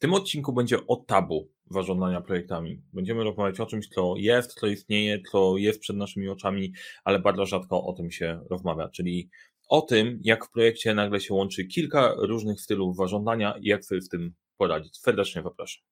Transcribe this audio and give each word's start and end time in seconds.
tym 0.00 0.14
odcinku 0.14 0.52
będzie 0.52 0.86
o 0.86 0.96
tabu 0.96 1.50
zarządzania 1.70 2.20
projektami. 2.20 2.82
Będziemy 2.92 3.24
rozmawiać 3.24 3.60
o 3.60 3.66
czymś, 3.66 3.88
co 3.88 4.14
jest, 4.16 4.54
co 4.54 4.66
istnieje, 4.66 5.22
co 5.32 5.56
jest 5.56 5.80
przed 5.80 5.96
naszymi 5.96 6.28
oczami, 6.28 6.72
ale 7.04 7.18
bardzo 7.18 7.46
rzadko 7.46 7.84
o 7.84 7.92
tym 7.92 8.10
się 8.10 8.40
rozmawia, 8.50 8.88
czyli 8.88 9.30
o 9.68 9.82
tym, 9.82 10.20
jak 10.22 10.46
w 10.46 10.50
projekcie 10.50 10.94
nagle 10.94 11.20
się 11.20 11.34
łączy 11.34 11.64
kilka 11.64 12.14
różnych 12.18 12.60
stylów 12.60 12.96
zarządzania 12.96 13.54
i 13.60 13.68
jak 13.68 13.84
sobie 13.84 14.00
z 14.00 14.08
tym 14.08 14.34
poradzić. 14.56 14.96
Serdecznie 14.98 15.42
zapraszam. 15.42 15.82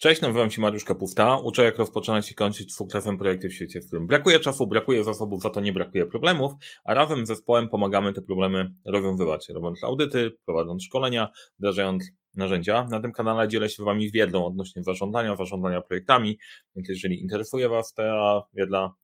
Cześć, 0.00 0.20
nazywam 0.20 0.50
się 0.50 0.60
Mariusz 0.60 0.84
Kapufta. 0.84 1.36
Uczę, 1.36 1.64
jak 1.64 1.78
rozpoczynać 1.78 2.30
i 2.30 2.34
kończyć 2.34 2.74
dwukrefem 2.74 3.18
projekty 3.18 3.48
w 3.48 3.54
świecie, 3.54 3.80
w 3.80 3.86
którym 3.86 4.06
brakuje 4.06 4.40
czasu, 4.40 4.66
brakuje 4.66 5.04
zasobów, 5.04 5.42
za 5.42 5.50
to 5.50 5.60
nie 5.60 5.72
brakuje 5.72 6.06
problemów, 6.06 6.52
a 6.84 6.94
razem 6.94 7.26
z 7.26 7.28
zespołem 7.28 7.68
pomagamy 7.68 8.12
te 8.12 8.22
problemy 8.22 8.74
rozwiązywać, 8.84 9.48
robiąc 9.48 9.84
audyty, 9.84 10.30
prowadząc 10.44 10.84
szkolenia, 10.84 11.28
wdrażając 11.58 12.04
narzędzia. 12.34 12.86
Na 12.90 13.00
tym 13.00 13.12
kanale 13.12 13.48
dzielę 13.48 13.68
się 13.68 13.84
Wami 13.84 14.10
wiedzą 14.10 14.46
odnośnie 14.46 14.82
zarządzania, 14.82 15.36
zarządzania 15.36 15.80
projektami, 15.80 16.38
więc 16.76 16.88
jeżeli 16.88 17.20
interesuje 17.20 17.68
Was 17.68 17.94
ta 17.94 18.42
wiedza, 18.54 18.94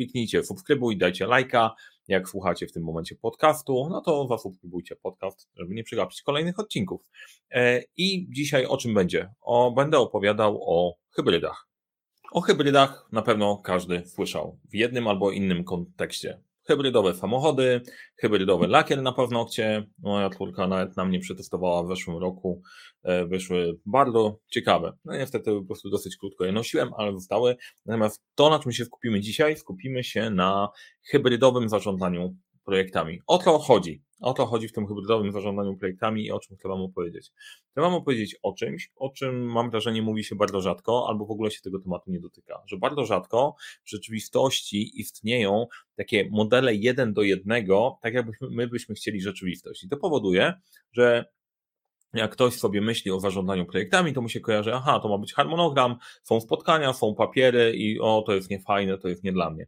kliknijcie 0.00 0.44
subskrybuj, 0.44 0.96
dajcie 0.96 1.26
lajka. 1.26 1.74
Jak 2.08 2.28
słuchacie 2.28 2.66
w 2.66 2.72
tym 2.72 2.82
momencie 2.82 3.16
podcastu, 3.16 3.88
no 3.90 4.00
to 4.00 4.26
zasubskrybujcie 4.28 4.96
podcast, 4.96 5.48
żeby 5.56 5.74
nie 5.74 5.84
przegapić 5.84 6.22
kolejnych 6.22 6.58
odcinków. 6.58 7.02
E, 7.50 7.82
I 7.96 8.26
dzisiaj 8.30 8.66
o 8.66 8.76
czym 8.76 8.94
będzie? 8.94 9.30
O, 9.40 9.72
będę 9.72 9.98
opowiadał 9.98 10.60
o 10.62 10.96
hybrydach. 11.16 11.68
O 12.32 12.40
hybrydach 12.40 13.08
na 13.12 13.22
pewno 13.22 13.58
każdy 13.58 14.06
słyszał 14.06 14.58
w 14.70 14.74
jednym 14.74 15.08
albo 15.08 15.30
innym 15.30 15.64
kontekście 15.64 16.40
hybrydowe 16.70 17.14
samochody, 17.14 17.80
hybrydowy 18.16 18.66
lakier 18.66 19.02
na 19.02 19.12
paznokcie. 19.12 19.86
Moja 19.98 20.30
czwórka 20.30 20.66
nawet 20.66 20.96
na 20.96 21.04
mnie 21.04 21.20
przetestowała 21.20 21.82
w 21.82 21.88
zeszłym 21.88 22.16
roku. 22.16 22.62
E, 23.02 23.26
wyszły 23.26 23.78
bardzo 23.86 24.38
ciekawe. 24.50 24.92
No 25.04 25.16
niestety 25.16 25.52
po 25.52 25.64
prostu 25.64 25.90
dosyć 25.90 26.16
krótko 26.16 26.44
je 26.44 26.52
nosiłem, 26.52 26.90
ale 26.96 27.12
zostały. 27.12 27.56
Natomiast 27.86 28.22
to, 28.34 28.50
na 28.50 28.58
czym 28.58 28.72
się 28.72 28.84
skupimy 28.84 29.20
dzisiaj, 29.20 29.56
skupimy 29.56 30.04
się 30.04 30.30
na 30.30 30.68
hybrydowym 31.10 31.68
zarządzaniu 31.68 32.36
projektami. 32.64 33.20
O 33.26 33.38
co 33.38 33.58
chodzi? 33.58 34.02
O 34.20 34.34
to 34.34 34.46
chodzi 34.46 34.68
w 34.68 34.72
tym 34.72 34.86
hybrydowym 34.86 35.32
zarządzaniu 35.32 35.76
projektami 35.76 36.24
i 36.24 36.30
o 36.30 36.40
czym 36.40 36.56
chcę 36.56 36.68
Wam 36.68 36.80
opowiedzieć. 36.80 37.30
Chcę 37.70 37.80
Wam 37.80 37.94
opowiedzieć 37.94 38.36
o 38.42 38.52
czymś, 38.52 38.90
o 38.96 39.10
czym 39.10 39.52
mam 39.52 39.70
wrażenie 39.70 40.02
mówi 40.02 40.24
się 40.24 40.36
bardzo 40.36 40.60
rzadko, 40.60 41.06
albo 41.08 41.26
w 41.26 41.30
ogóle 41.30 41.50
się 41.50 41.60
tego 41.60 41.78
tematu 41.78 42.10
nie 42.10 42.20
dotyka. 42.20 42.62
Że 42.66 42.76
bardzo 42.76 43.04
rzadko 43.04 43.54
w 43.84 43.90
rzeczywistości 43.90 45.00
istnieją 45.00 45.66
takie 45.96 46.28
modele 46.30 46.74
jeden 46.74 47.12
do 47.12 47.22
jednego, 47.22 47.98
tak 48.02 48.14
jakbyśmy 48.14 48.48
my 48.50 48.68
byśmy 48.68 48.94
chcieli 48.94 49.20
rzeczywistość. 49.20 49.84
I 49.84 49.88
to 49.88 49.96
powoduje, 49.96 50.54
że 50.92 51.24
jak 52.14 52.32
ktoś 52.32 52.54
sobie 52.54 52.80
myśli 52.80 53.10
o 53.10 53.20
zarządzaniu 53.20 53.66
projektami, 53.66 54.12
to 54.12 54.22
mu 54.22 54.28
się 54.28 54.40
kojarzy, 54.40 54.74
aha, 54.74 55.00
to 55.02 55.08
ma 55.08 55.18
być 55.18 55.34
harmonogram, 55.34 55.96
są 56.22 56.40
spotkania, 56.40 56.92
są 56.92 57.14
papiery 57.14 57.72
i 57.76 58.00
o, 58.00 58.22
to 58.26 58.34
jest 58.34 58.50
niefajne, 58.50 58.98
to 58.98 59.08
jest 59.08 59.24
nie 59.24 59.32
dla 59.32 59.50
mnie 59.50 59.66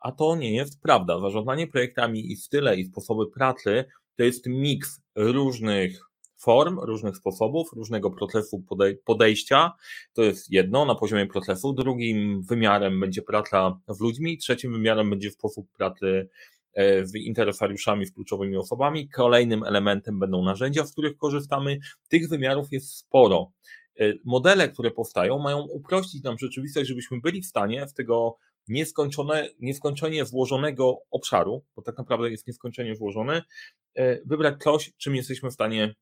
a 0.00 0.12
to 0.12 0.36
nie 0.36 0.54
jest 0.54 0.80
prawda. 0.80 1.20
Zarządzanie 1.20 1.66
projektami 1.66 2.32
i 2.32 2.36
style 2.36 2.76
i 2.76 2.84
sposoby 2.84 3.30
pracy 3.30 3.84
to 4.16 4.22
jest 4.22 4.46
miks 4.46 5.00
różnych 5.14 6.08
form, 6.38 6.78
różnych 6.78 7.16
sposobów, 7.16 7.72
różnego 7.72 8.10
procesu 8.10 8.64
podejścia. 9.04 9.72
To 10.12 10.22
jest 10.22 10.50
jedno 10.50 10.84
na 10.84 10.94
poziomie 10.94 11.26
procesu. 11.26 11.72
Drugim 11.72 12.42
wymiarem 12.42 13.00
będzie 13.00 13.22
praca 13.22 13.80
z 13.88 14.00
ludźmi, 14.00 14.38
trzecim 14.38 14.72
wymiarem 14.72 15.10
będzie 15.10 15.30
sposób 15.30 15.72
pracy 15.76 16.28
e, 16.74 17.06
z 17.06 17.14
interesariuszami, 17.14 18.06
z 18.06 18.12
kluczowymi 18.12 18.56
osobami. 18.56 19.08
Kolejnym 19.08 19.64
elementem 19.64 20.18
będą 20.18 20.44
narzędzia, 20.44 20.86
z 20.86 20.92
których 20.92 21.16
korzystamy. 21.16 21.78
Tych 22.08 22.28
wymiarów 22.28 22.72
jest 22.72 22.96
sporo. 22.96 23.52
E, 24.00 24.12
modele, 24.24 24.68
które 24.68 24.90
powstają, 24.90 25.38
mają 25.38 25.58
uprościć 25.58 26.22
nam 26.22 26.38
rzeczywistość, 26.38 26.88
żebyśmy 26.88 27.20
byli 27.20 27.42
w 27.42 27.46
stanie 27.46 27.88
z 27.88 27.94
tego 27.94 28.36
nieskończone, 28.68 29.48
nieskończenie 29.60 30.24
włożonego 30.24 30.98
obszaru, 31.10 31.64
bo 31.76 31.82
tak 31.82 31.98
naprawdę 31.98 32.30
jest 32.30 32.46
nieskończenie 32.46 32.94
włożony, 32.94 33.42
e, 33.94 34.18
wybrać 34.26 34.62
coś, 34.62 34.92
czym 34.98 35.16
jesteśmy 35.16 35.50
w 35.50 35.54
stanie 35.54 35.94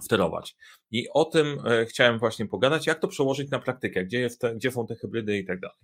sterować. 0.00 0.56
I 0.90 1.08
o 1.14 1.24
tym 1.24 1.58
e, 1.66 1.86
chciałem 1.86 2.18
właśnie 2.18 2.46
pogadać, 2.46 2.86
jak 2.86 3.00
to 3.00 3.08
przełożyć 3.08 3.50
na 3.50 3.58
praktykę, 3.58 4.04
gdzie, 4.04 4.20
jest 4.20 4.40
te, 4.40 4.54
gdzie 4.54 4.70
są 4.70 4.86
te 4.86 4.94
hybrydy 4.94 5.38
i 5.38 5.44
tak 5.44 5.60
dalej. 5.60 5.76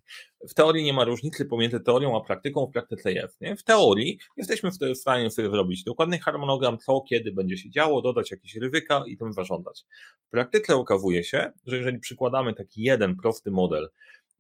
W 0.49 0.55
teorii 0.55 0.85
nie 0.85 0.93
ma 0.93 1.05
różnicy 1.05 1.45
pomiędzy 1.45 1.81
teorią 1.81 2.17
a 2.17 2.25
praktyką, 2.25 2.67
w 2.67 2.73
praktyce 2.73 3.13
jest. 3.13 3.41
Nie? 3.41 3.57
W 3.57 3.65
teorii 3.65 4.19
jesteśmy 4.37 4.71
w 4.71 4.95
stanie 4.95 5.31
sobie 5.31 5.51
zrobić 5.51 5.85
dokładny 5.85 6.19
harmonogram, 6.19 6.79
co, 6.79 7.01
kiedy 7.01 7.33
będzie 7.33 7.57
się 7.57 7.71
działo, 7.71 8.03
dodać 8.03 8.31
jakieś 8.31 8.57
ryzyka 8.57 9.05
i 9.07 9.17
tym 9.17 9.33
zarządzać. 9.33 9.85
W 10.27 10.31
praktyce 10.31 10.77
okazuje 10.77 11.25
się, 11.25 11.53
że 11.67 11.77
jeżeli 11.77 11.99
przykładamy 11.99 12.55
taki 12.55 12.83
jeden 12.83 13.17
prosty 13.17 13.51
model, 13.51 13.89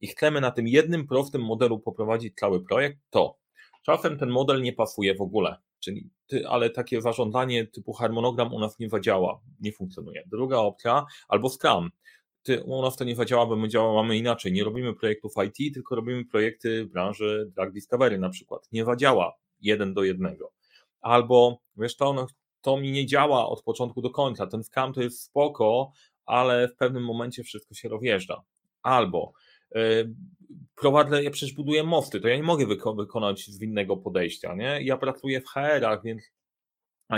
i 0.02 0.06
chcemy 0.06 0.40
na 0.40 0.50
tym 0.50 0.68
jednym 0.68 1.06
prostym 1.06 1.42
modelu 1.42 1.78
poprowadzić 1.78 2.34
cały 2.36 2.64
projekt, 2.64 2.98
to 3.10 3.38
czasem 3.82 4.18
ten 4.18 4.30
model 4.30 4.62
nie 4.62 4.72
pasuje 4.72 5.14
w 5.14 5.20
ogóle. 5.20 5.56
Czyli 5.80 6.10
ty, 6.26 6.48
ale 6.48 6.70
takie 6.70 7.02
zarządzanie 7.02 7.66
typu 7.66 7.92
harmonogram 7.92 8.54
u 8.54 8.58
nas 8.58 8.78
nie 8.78 8.88
zadziała, 8.88 9.40
nie 9.60 9.72
funkcjonuje. 9.72 10.22
Druga 10.26 10.56
opcja, 10.56 11.04
albo 11.28 11.48
Scrum. 11.48 11.90
Ty, 12.42 12.62
u 12.62 12.82
nas 12.82 12.96
to 12.96 13.04
nie 13.04 13.16
zadziała, 13.16 13.46
bo 13.46 13.56
my 13.56 13.68
działamy 13.68 14.16
inaczej. 14.16 14.52
Nie 14.52 14.64
robimy 14.64 14.94
projektów 14.94 15.32
IT, 15.46 15.74
tylko 15.74 15.94
robimy 15.94 16.24
projekty 16.24 16.86
branży 16.86 17.52
drug 17.56 17.72
discovery 17.72 18.18
na 18.18 18.30
przykład. 18.30 18.68
Nie 18.72 18.84
zadziała 18.84 19.34
jeden 19.60 19.94
do 19.94 20.04
jednego. 20.04 20.52
Albo 21.00 21.60
wiesz, 21.76 21.96
to, 21.96 22.12
no, 22.12 22.26
to 22.60 22.76
mi 22.76 22.92
nie 22.92 23.06
działa 23.06 23.48
od 23.48 23.62
początku 23.62 24.02
do 24.02 24.10
końca. 24.10 24.46
Ten 24.46 24.64
Scrum 24.64 24.92
to 24.92 25.02
jest 25.02 25.22
spoko, 25.22 25.92
ale 26.26 26.68
w 26.68 26.76
pewnym 26.76 27.04
momencie 27.04 27.42
wszystko 27.44 27.74
się 27.74 27.88
rozjeżdża. 27.88 28.42
Albo 28.82 29.32
prowadzę, 30.74 31.24
ja 31.24 31.30
przecież 31.30 31.54
buduję 31.54 31.84
mosty, 31.84 32.20
to 32.20 32.28
ja 32.28 32.36
nie 32.36 32.42
mogę 32.42 32.66
wyko 32.66 32.94
wykonać 32.94 33.46
zwinnego 33.46 33.96
podejścia, 33.96 34.54
nie? 34.54 34.78
Ja 34.82 34.96
pracuję 34.96 35.40
w 35.40 35.48
HR-ach, 35.48 36.02
więc 36.04 36.22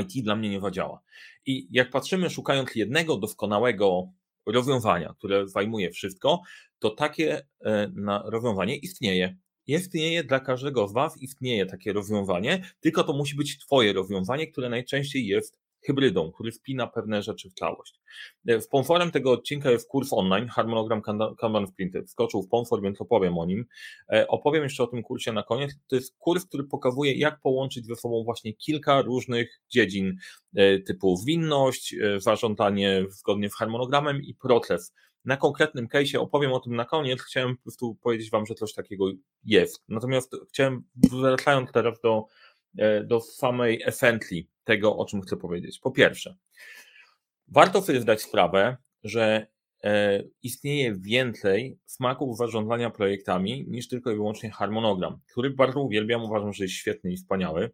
IT 0.03 0.25
dla 0.25 0.37
mnie 0.37 0.51
nie 0.51 0.61
zadziała. 0.61 1.01
I 1.47 1.69
jak 1.71 1.91
patrzymy, 1.91 2.31
szukając 2.31 2.75
jednego 2.75 3.17
doskonałego 3.17 4.09
rozwiązania, 4.47 5.15
które 5.19 5.49
zajmuje 5.49 5.91
wszystko, 5.91 6.43
to 6.79 6.91
takie 6.91 7.47
e, 7.65 7.93
rozwiązanie 8.25 8.77
istnieje. 8.77 9.37
Istnieje 9.67 10.25
dla 10.25 10.41
każdego 10.41 10.89
z 10.89 10.93
Was, 10.93 11.23
istnieje 11.23 11.67
takie 11.67 11.93
rozwiązanie, 11.93 12.65
tylko 12.81 13.05
to 13.05 13.13
musi 13.13 13.37
być 13.37 13.59
Twoje 13.59 13.93
rozwiązanie, 13.93 14.47
które 14.47 14.69
najczęściej 14.69 15.27
jest 15.27 15.64
hybrydą, 15.87 16.33
który 16.33 16.53
wpina 16.53 16.87
pewne 16.87 17.23
rzeczy 17.23 17.51
w 17.51 17.55
całość. 17.55 18.01
E, 18.49 18.61
sponsorem 18.61 19.11
tego 19.11 19.31
odcinka 19.31 19.71
jest 19.71 19.89
kurs 19.89 20.13
online, 20.13 20.49
harmonogram 20.49 21.03
Kanban 21.39 21.67
Sprinty. 21.67 22.03
Wskoczył 22.03 22.43
w 22.43 22.47
sponsor, 22.47 22.83
więc 22.83 23.01
opowiem 23.01 23.39
o 23.39 23.47
nim. 23.47 23.67
E, 24.13 24.29
opowiem 24.29 24.63
jeszcze 24.63 24.83
o 24.83 24.87
tym 24.87 25.03
kursie 25.03 25.33
na 25.33 25.43
koniec. 25.43 25.71
To 25.89 25.97
jest 25.97 26.17
kurs, 26.19 26.47
który 26.47 26.65
pokazuje, 26.65 27.15
jak 27.15 27.41
połączyć 27.41 27.87
ze 27.87 27.97
sobą 27.97 28.25
właśnie 28.25 28.55
kilka 28.55 29.03
różnych 29.03 29.61
dziedzin 29.69 30.17
e, 30.57 30.79
typu 30.79 31.17
zwinność, 31.17 31.95
zarządzanie 32.17 33.05
zgodnie 33.09 33.51
z 33.51 33.55
harmonogramem 33.55 34.23
i 34.23 34.35
proces. 34.35 34.93
Na 35.25 35.37
konkretnym 35.37 35.89
case'ie 35.89 36.19
opowiem 36.19 36.53
o 36.53 36.61
tym 36.61 36.77
na 36.77 36.85
koniec. 36.85 37.23
Chciałem 37.23 37.57
prostu 37.57 37.95
powiedzieć 37.95 38.31
Wam, 38.31 38.47
że 38.47 38.55
coś 38.55 38.73
takiego 38.73 39.07
jest. 39.45 39.85
Natomiast 39.89 40.37
chciałem, 40.49 40.85
wracając 41.11 41.73
teraz 41.73 42.01
do, 42.01 42.27
do 43.05 43.21
samej 43.21 43.83
essentially 43.87 44.45
tego, 44.65 44.97
o 44.97 45.05
czym 45.05 45.21
chcę 45.21 45.37
powiedzieć. 45.37 45.79
Po 45.79 45.91
pierwsze, 45.91 46.37
warto 47.49 47.83
sobie 47.83 48.01
zdać 48.01 48.23
sprawę, 48.23 48.77
że 49.05 49.47
e, 49.85 50.23
istnieje 50.43 50.95
więcej 50.99 51.79
smaków 51.87 52.39
zarządzania 52.39 52.91
projektami 52.91 53.65
niż 53.69 53.89
tylko 53.89 54.11
i 54.11 54.15
wyłącznie 54.15 54.51
harmonogram, 54.51 55.19
który 55.31 55.51
bardzo 55.51 55.81
uwielbiam, 55.81 56.25
uważam, 56.25 56.53
że 56.53 56.65
jest 56.65 56.75
świetny 56.75 57.13
i 57.13 57.17
wspaniały. 57.17 57.71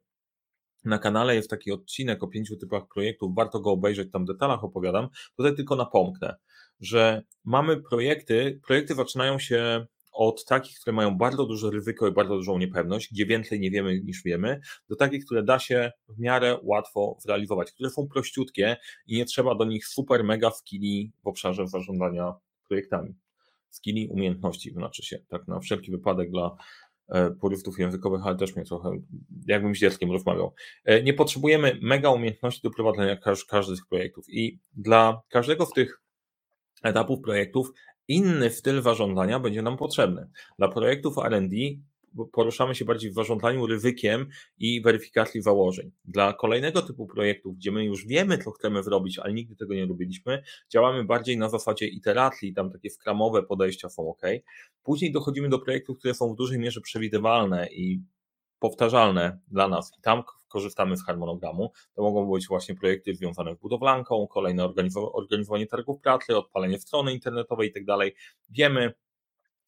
Na 0.85 0.99
kanale 0.99 1.35
jest 1.35 1.51
taki 1.51 1.73
odcinek 1.73 2.23
o 2.23 2.29
pięciu 2.29 2.57
typach 2.57 2.83
projektów, 2.95 3.35
warto 3.35 3.61
go 3.61 3.71
obejrzeć, 3.71 4.13
tam 4.13 4.25
w 4.25 4.29
detalach 4.29 4.65
opowiadam. 4.65 5.09
Tutaj 5.37 5.57
tylko 5.57 5.77
napomknę, 5.77 6.37
że 6.81 7.23
mamy 7.45 7.83
projekty, 7.83 8.61
projekty 8.67 8.95
zaczynają 8.95 9.39
się 9.39 9.87
od 10.13 10.45
takich, 10.45 10.79
które 10.81 10.97
mają 10.97 11.17
bardzo 11.17 11.47
duże 11.47 11.71
ryzyko 11.71 12.09
i 12.09 12.13
bardzo 12.13 12.35
dużą 12.35 12.59
niepewność, 12.59 13.13
gdzie 13.13 13.27
więcej 13.27 13.61
nie 13.61 13.71
wiemy 13.71 14.01
niż 14.01 14.23
wiemy, 14.23 14.61
do 14.89 14.97
takich, 14.97 15.25
które 15.25 15.43
da 15.43 15.59
się 15.59 15.93
w 16.09 16.19
miarę 16.19 16.59
łatwo 16.63 17.17
zrealizować, 17.21 17.73
które 17.73 17.91
są 17.91 18.09
prościutkie 18.09 18.77
i 19.07 19.17
nie 19.17 19.25
trzeba 19.25 19.55
do 19.55 19.65
nich 19.65 19.87
super 19.87 20.25
mega 20.25 20.51
skilli 20.51 21.13
w 21.25 21.27
obszarze 21.27 21.69
zarządzania 21.69 22.35
projektami. 22.69 23.15
Skilli 23.71 24.09
umiejętności, 24.09 24.73
znaczy 24.73 25.03
się, 25.03 25.19
tak 25.29 25.49
na 25.49 25.61
wszelki 25.61 25.91
wypadek 25.91 26.31
dla 26.31 26.57
e, 27.09 27.31
purystów 27.31 27.79
językowych, 27.79 28.21
ale 28.25 28.37
też 28.37 28.57
mnie 28.57 28.65
trochę, 28.65 28.91
jakbym 29.47 29.75
z 29.75 29.79
dzieckiem 29.79 30.13
rozmawiał. 30.13 30.55
E, 30.85 31.03
nie 31.03 31.15
potrzebujemy 31.15 31.79
mega 31.83 32.11
umiejętności 32.11 32.63
do 32.63 32.71
prowadzenia 32.71 33.17
każdych 33.49 33.79
z 33.79 33.87
projektów 33.89 34.25
i 34.29 34.59
dla 34.77 35.23
każdego 35.29 35.67
z 35.67 35.73
tych 35.73 36.01
etapów 36.83 37.21
projektów 37.21 37.73
inny 38.11 38.51
styl 38.51 38.83
zarządzania 38.83 39.41
będzie 39.41 39.63
nam 39.63 39.77
potrzebny. 39.77 40.31
Dla 40.59 40.69
projektów 40.69 41.15
RD 41.19 41.55
poruszamy 42.33 42.75
się 42.75 42.85
bardziej 42.85 43.11
w 43.11 43.15
zarządzaniu 43.15 43.67
ryzykiem 43.67 44.27
i 44.59 44.83
weryfikacji 44.83 45.43
założeń. 45.43 45.91
Dla 46.05 46.33
kolejnego 46.33 46.83
typu 46.83 47.07
projektów, 47.07 47.57
gdzie 47.57 47.73
my 47.73 47.85
już 47.85 48.07
wiemy, 48.07 48.39
co 48.39 48.51
chcemy 48.51 48.83
zrobić, 48.83 49.19
ale 49.19 49.33
nigdy 49.33 49.57
tego 49.57 49.75
nie 49.75 49.87
robiliśmy, 49.87 50.43
działamy 50.73 51.05
bardziej 51.05 51.39
na 51.39 51.49
zasadzie 51.49 51.87
iteracji, 51.87 52.55
tam 52.55 52.71
takie 52.71 52.91
skramowe 52.91 53.43
podejścia 53.43 53.89
są 53.89 54.09
ok. 54.09 54.23
Później 54.83 55.13
dochodzimy 55.13 55.49
do 55.49 55.59
projektów, 55.59 55.99
które 55.99 56.15
są 56.15 56.33
w 56.33 56.37
dużej 56.37 56.59
mierze 56.59 56.81
przewidywalne 56.81 57.69
i 57.73 58.01
powtarzalne 58.61 59.39
dla 59.49 59.69
nas. 59.69 59.93
I 59.99 60.03
tam 60.03 60.23
korzystamy 60.49 60.97
z 60.97 61.05
harmonogramu. 61.05 61.73
To 61.95 62.03
mogą 62.03 62.33
być 62.33 62.49
właśnie 62.49 62.75
projekty 62.75 63.15
związane 63.15 63.55
z 63.55 63.59
budowlanką, 63.59 64.27
kolejne 64.27 64.65
organizowanie 65.13 65.67
targów 65.67 66.01
pracy, 66.01 66.37
odpalenie 66.37 66.79
strony 66.79 67.13
internetowej 67.13 67.69
i 67.69 67.73
tak. 67.73 68.15
Wiemy, 68.51 68.95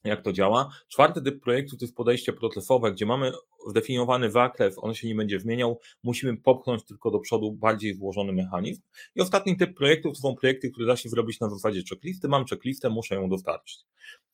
jak 0.05 0.23
to 0.23 0.33
działa. 0.33 0.71
Czwarty 0.89 1.23
typ 1.23 1.43
projektu 1.43 1.77
to 1.77 1.85
jest 1.85 1.97
podejście 1.97 2.33
procesowe, 2.33 2.93
gdzie 2.93 3.07
mamy 3.07 3.33
zdefiniowany 3.69 4.31
zakres, 4.31 4.75
on 4.79 4.95
się 4.95 5.09
nie 5.09 5.15
będzie 5.15 5.41
zmieniał, 5.41 5.81
musimy 6.03 6.37
popchnąć 6.37 6.85
tylko 6.85 7.11
do 7.11 7.21
przodu 7.21 7.53
bardziej 7.53 7.95
złożony 7.95 8.33
mechanizm. 8.33 8.83
I 9.15 9.21
ostatni 9.21 9.57
typ 9.57 9.77
projektów 9.77 10.17
to 10.17 10.21
są 10.21 10.35
projekty, 10.35 10.71
które 10.71 10.87
da 10.87 10.97
się 10.97 11.09
zrobić 11.09 11.41
na 11.41 11.51
zasadzie 11.51 11.83
checklisty. 11.91 12.29
Mam 12.29 12.45
checklistę, 12.47 12.91
muszę 12.91 13.15
ją 13.15 13.29
dostarczyć. 13.29 13.85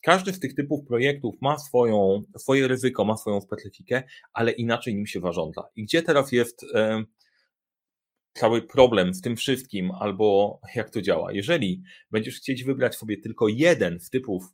Każdy 0.02 0.32
z 0.32 0.40
tych 0.40 0.54
typów 0.54 0.86
projektów 0.86 1.34
ma 1.40 1.58
swoją, 1.58 2.22
swoje 2.38 2.68
ryzyko, 2.68 3.04
ma 3.04 3.16
swoją 3.16 3.40
specyfikę, 3.40 4.02
ale 4.32 4.52
inaczej 4.52 4.94
nim 4.94 5.06
się 5.06 5.20
zarządza. 5.20 5.62
I 5.76 5.82
gdzie 5.82 6.02
teraz 6.02 6.32
jest 6.32 6.64
e, 6.74 7.04
cały 8.32 8.62
problem 8.62 9.14
z 9.14 9.20
tym 9.20 9.36
wszystkim, 9.36 9.90
albo 9.90 10.60
jak 10.74 10.90
to 10.90 11.02
działa? 11.02 11.32
Jeżeli 11.32 11.82
będziesz 12.10 12.36
chcieć 12.36 12.64
wybrać 12.64 12.96
sobie 12.96 13.20
tylko 13.20 13.48
jeden 13.48 14.00
z 14.00 14.10
typów 14.10 14.44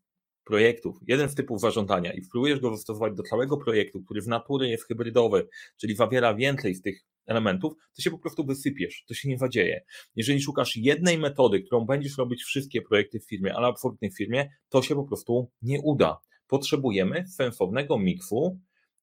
projektów, 0.44 0.96
jeden 1.06 1.28
z 1.28 1.34
typów 1.34 1.60
zarządzania 1.60 2.12
i 2.12 2.22
spróbujesz 2.22 2.60
go 2.60 2.76
zastosować 2.76 3.14
do 3.14 3.22
całego 3.22 3.56
projektu, 3.56 4.02
który 4.04 4.22
z 4.22 4.26
natury 4.26 4.68
jest 4.68 4.86
hybrydowy, 4.86 5.48
czyli 5.76 5.96
zawiera 5.96 6.34
więcej 6.34 6.74
z 6.74 6.82
tych 6.82 7.04
elementów, 7.26 7.72
to 7.96 8.02
się 8.02 8.10
po 8.10 8.18
prostu 8.18 8.44
wysypiesz, 8.44 9.04
to 9.08 9.14
się 9.14 9.28
nie 9.28 9.38
zadzieje. 9.38 9.84
Jeżeli 10.16 10.42
szukasz 10.42 10.76
jednej 10.76 11.18
metody, 11.18 11.60
którą 11.60 11.84
będziesz 11.84 12.18
robić 12.18 12.42
wszystkie 12.42 12.82
projekty 12.82 13.20
w 13.20 13.28
firmie, 13.28 13.54
ale 13.54 13.66
absolutnie 13.66 14.10
w 14.10 14.16
firmie, 14.16 14.50
to 14.68 14.82
się 14.82 14.94
po 14.94 15.04
prostu 15.04 15.50
nie 15.62 15.80
uda. 15.80 16.18
Potrzebujemy 16.46 17.24
sensownego 17.28 17.98
miksu 17.98 18.58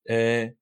yy, 0.05 0.55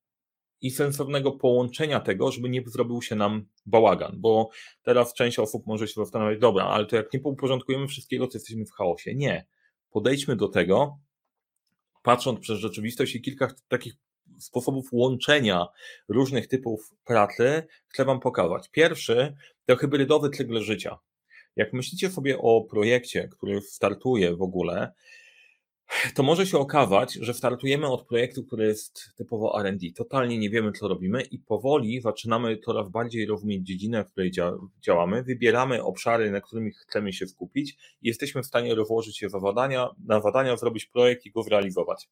i 0.62 0.72
sensownego 0.72 1.32
połączenia 1.32 2.00
tego, 2.00 2.32
żeby 2.32 2.50
nie 2.50 2.64
zrobił 2.66 3.02
się 3.02 3.16
nam 3.16 3.46
bałagan, 3.66 4.14
bo 4.18 4.50
teraz 4.84 5.14
część 5.14 5.40
osób 5.40 5.68
może 5.68 5.88
się 5.88 5.94
zastanawiać, 5.96 6.40
dobra, 6.40 6.66
ale 6.66 6.86
to 6.86 6.96
jak 6.96 7.14
nie 7.14 7.22
uporządkujemy 7.24 7.88
wszystkiego, 7.88 8.28
to 8.28 8.38
jesteśmy 8.38 8.66
w 8.66 8.72
chaosie. 8.72 9.16
Nie 9.16 9.46
podejdźmy 9.90 10.36
do 10.36 10.48
tego, 10.48 11.00
patrząc 12.04 12.40
przez 12.40 12.60
rzeczywistość 12.60 13.16
i 13.16 13.22
kilka 13.22 13.48
takich 13.68 13.94
sposobów 14.40 14.90
łączenia 14.92 15.68
różnych 16.08 16.48
typów 16.48 16.94
pracy 17.06 17.68
chcę 17.88 18.06
Wam 18.06 18.20
pokazać. 18.20 18.70
Pierwszy 18.70 19.36
to 19.66 19.76
hybrydowy 19.76 20.30
cykl 20.30 20.62
życia. 20.62 21.00
Jak 21.56 21.74
myślicie 21.74 22.10
sobie 22.10 22.38
o 22.38 22.62
projekcie, 22.62 23.28
który 23.28 23.62
startuje 23.62 24.36
w 24.36 24.42
ogóle, 24.42 24.94
to 26.16 26.24
może 26.24 26.48
się 26.48 26.58
okazać, 26.58 27.14
że 27.14 27.34
startujemy 27.34 27.88
od 27.88 28.08
projektu, 28.08 28.44
który 28.44 28.66
jest 28.66 29.14
typowo 29.18 29.62
RD. 29.64 29.80
Totalnie 29.96 30.38
nie 30.38 30.50
wiemy, 30.50 30.72
co 30.72 30.88
robimy, 30.88 31.22
i 31.22 31.40
powoli 31.40 32.02
zaczynamy 32.02 32.58
coraz 32.58 32.90
bardziej 32.90 33.26
rozumieć 33.26 33.68
dziedzinę, 33.68 34.04
w 34.04 34.12
której 34.12 34.32
działamy, 34.82 35.24
wybieramy 35.24 35.84
obszary, 35.84 36.32
na 36.32 36.42
których 36.42 36.78
chcemy 36.78 37.14
się 37.14 37.28
skupić 37.28 37.78
i 38.02 38.08
jesteśmy 38.08 38.44
w 38.44 38.46
stanie 38.46 38.76
rozłożyć 38.76 39.18
się 39.18 39.30
za 39.30 39.40
zadania, 39.40 39.90
na 40.06 40.22
zadania, 40.22 40.58
zrobić 40.58 40.86
projekt 40.86 41.26
i 41.26 41.32
go 41.32 41.44
zrealizować. 41.44 42.10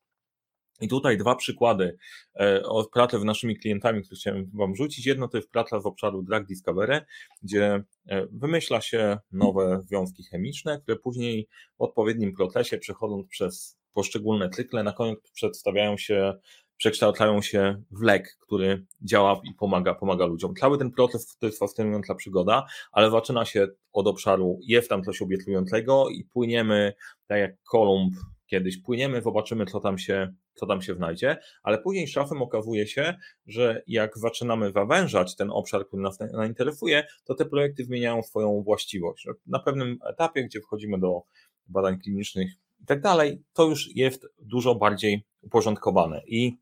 I 0.81 0.87
tutaj 0.87 1.17
dwa 1.17 1.35
przykłady 1.35 1.97
e, 2.39 2.63
od 2.63 2.89
pracy 2.89 3.19
z 3.19 3.23
naszymi 3.23 3.59
klientami, 3.59 4.03
które 4.03 4.17
chciałem 4.17 4.51
Wam 4.53 4.75
rzucić. 4.75 5.05
Jedno 5.05 5.27
to 5.27 5.37
jest 5.37 5.51
praca 5.51 5.81
z 5.81 5.85
obszaru 5.85 6.23
Drug 6.23 6.45
Discovery, 6.45 7.01
gdzie 7.43 7.83
e, 8.09 8.27
wymyśla 8.31 8.81
się 8.81 9.17
nowe 9.31 9.79
związki 9.83 10.23
chemiczne, 10.23 10.81
które 10.81 10.97
później 10.97 11.47
w 11.77 11.81
odpowiednim 11.81 12.35
procesie, 12.35 12.77
przechodząc 12.77 13.27
przez 13.27 13.77
poszczególne 13.93 14.49
cykle, 14.49 14.83
na 14.83 14.93
koniec 14.93 15.31
przedstawiają 15.33 15.97
się, 15.97 16.33
przekształcają 16.77 17.41
się 17.41 17.83
w 17.91 18.01
lek, 18.01 18.37
który 18.39 18.85
działa 19.01 19.41
i 19.43 19.53
pomaga, 19.53 19.95
pomaga 19.95 20.25
ludziom. 20.25 20.55
Cały 20.55 20.77
ten 20.77 20.91
proces 20.91 21.37
to 21.39 21.45
jest 21.45 21.59
fascynująca 21.59 22.15
przygoda, 22.15 22.65
ale 22.91 23.11
zaczyna 23.11 23.45
się 23.45 23.67
od 23.93 24.07
obszaru, 24.07 24.59
jest 24.63 24.89
tam 24.89 25.03
coś 25.03 25.21
obiecującego 25.21 26.09
i 26.09 26.23
płyniemy, 26.23 26.93
tak 27.27 27.39
jak 27.39 27.51
Kolumb 27.63 28.13
kiedyś 28.47 28.77
płyniemy, 28.77 29.21
zobaczymy, 29.21 29.65
co 29.65 29.79
tam 29.79 29.97
się, 29.97 30.33
co 30.59 30.65
tam 30.65 30.81
się 30.81 30.95
znajdzie, 30.95 31.37
ale 31.63 31.77
później 31.77 32.07
z 32.07 32.11
czasem 32.11 32.41
okazuje 32.41 32.87
się, 32.87 33.15
że 33.45 33.83
jak 33.87 34.17
zaczynamy 34.17 34.71
zawężać 34.71 35.35
ten 35.35 35.51
obszar, 35.51 35.87
który 35.87 36.03
nas 36.03 36.17
interesuje, 36.47 37.07
to 37.25 37.35
te 37.35 37.45
projekty 37.45 37.83
zmieniają 37.83 38.23
swoją 38.23 38.63
właściwość. 38.63 39.27
Na 39.45 39.59
pewnym 39.59 39.99
etapie, 40.09 40.43
gdzie 40.43 40.61
wchodzimy 40.61 40.99
do 40.99 41.21
badań 41.67 41.99
klinicznych 41.99 42.51
i 42.81 42.85
tak 42.85 43.01
dalej, 43.01 43.43
to 43.53 43.63
już 43.63 43.95
jest 43.95 44.27
dużo 44.39 44.75
bardziej 44.75 45.25
uporządkowane 45.41 46.21
i 46.27 46.57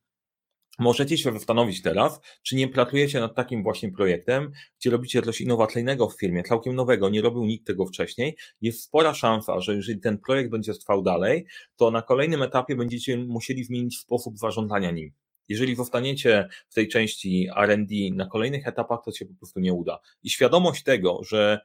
Możecie 0.79 1.17
się 1.17 1.31
zastanowić 1.31 1.81
teraz, 1.81 2.19
czy 2.43 2.55
nie 2.55 2.67
pracujecie 2.67 3.19
nad 3.19 3.35
takim 3.35 3.63
właśnie 3.63 3.91
projektem, 3.91 4.51
gdzie 4.79 4.89
robicie 4.89 5.21
coś 5.21 5.41
innowacyjnego 5.41 6.09
w 6.09 6.19
firmie, 6.19 6.43
całkiem 6.43 6.75
nowego, 6.75 7.09
nie 7.09 7.21
robił 7.21 7.45
nikt 7.45 7.67
tego 7.67 7.85
wcześniej. 7.85 8.37
Jest 8.61 8.83
spora 8.83 9.13
szansa, 9.13 9.59
że 9.59 9.75
jeżeli 9.75 9.99
ten 9.99 10.17
projekt 10.17 10.49
będzie 10.49 10.73
trwał 10.73 11.01
dalej, 11.01 11.45
to 11.75 11.91
na 11.91 12.01
kolejnym 12.01 12.41
etapie 12.41 12.75
będziecie 12.75 13.17
musieli 13.17 13.63
zmienić 13.63 13.99
sposób 13.99 14.37
zarządzania 14.37 14.91
nim. 14.91 15.11
Jeżeli 15.49 15.75
zostaniecie 15.75 16.47
w 16.69 16.73
tej 16.73 16.87
części 16.87 17.47
RD 17.67 17.93
na 18.11 18.25
kolejnych 18.25 18.67
etapach, 18.67 18.99
to 19.05 19.11
się 19.11 19.25
po 19.25 19.33
prostu 19.33 19.59
nie 19.59 19.73
uda. 19.73 19.99
I 20.23 20.29
świadomość 20.29 20.83
tego, 20.83 21.21
że 21.23 21.59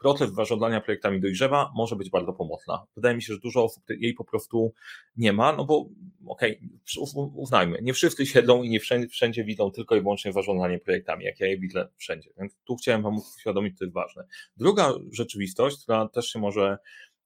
proces 0.00 0.34
zarządzania 0.34 0.80
projektami 0.80 1.20
dojrzewa 1.20 1.72
może 1.74 1.96
być 1.96 2.10
bardzo 2.10 2.32
pomocna. 2.32 2.86
Wydaje 2.96 3.16
mi 3.16 3.22
się, 3.22 3.32
że 3.32 3.40
dużo 3.40 3.64
osób 3.64 3.84
jej 3.88 4.14
po 4.14 4.24
prostu 4.24 4.74
nie 5.16 5.32
ma, 5.32 5.52
no 5.52 5.64
bo 5.64 5.88
okej, 6.26 6.60
okay, 7.06 7.30
uznajmy, 7.34 7.78
nie 7.82 7.92
wszyscy 7.92 8.26
siedzą 8.26 8.62
i 8.62 8.70
nie 8.70 8.80
wszędzie, 8.80 9.08
wszędzie 9.08 9.44
widzą 9.44 9.70
tylko 9.70 9.96
i 9.96 10.00
wyłącznie 10.00 10.32
zarządzanie 10.32 10.78
projektami, 10.78 11.24
jak 11.24 11.40
ja 11.40 11.46
je 11.46 11.58
widzę 11.58 11.88
wszędzie. 11.96 12.30
Więc 12.38 12.56
tu 12.64 12.76
chciałem 12.76 13.02
Wam 13.02 13.16
uświadomić, 13.16 13.78
to 13.78 13.84
jest 13.84 13.94
ważne. 13.94 14.26
Druga 14.56 14.92
rzeczywistość, 15.12 15.82
która 15.82 16.08
też 16.08 16.26
się 16.26 16.38
może 16.38 16.78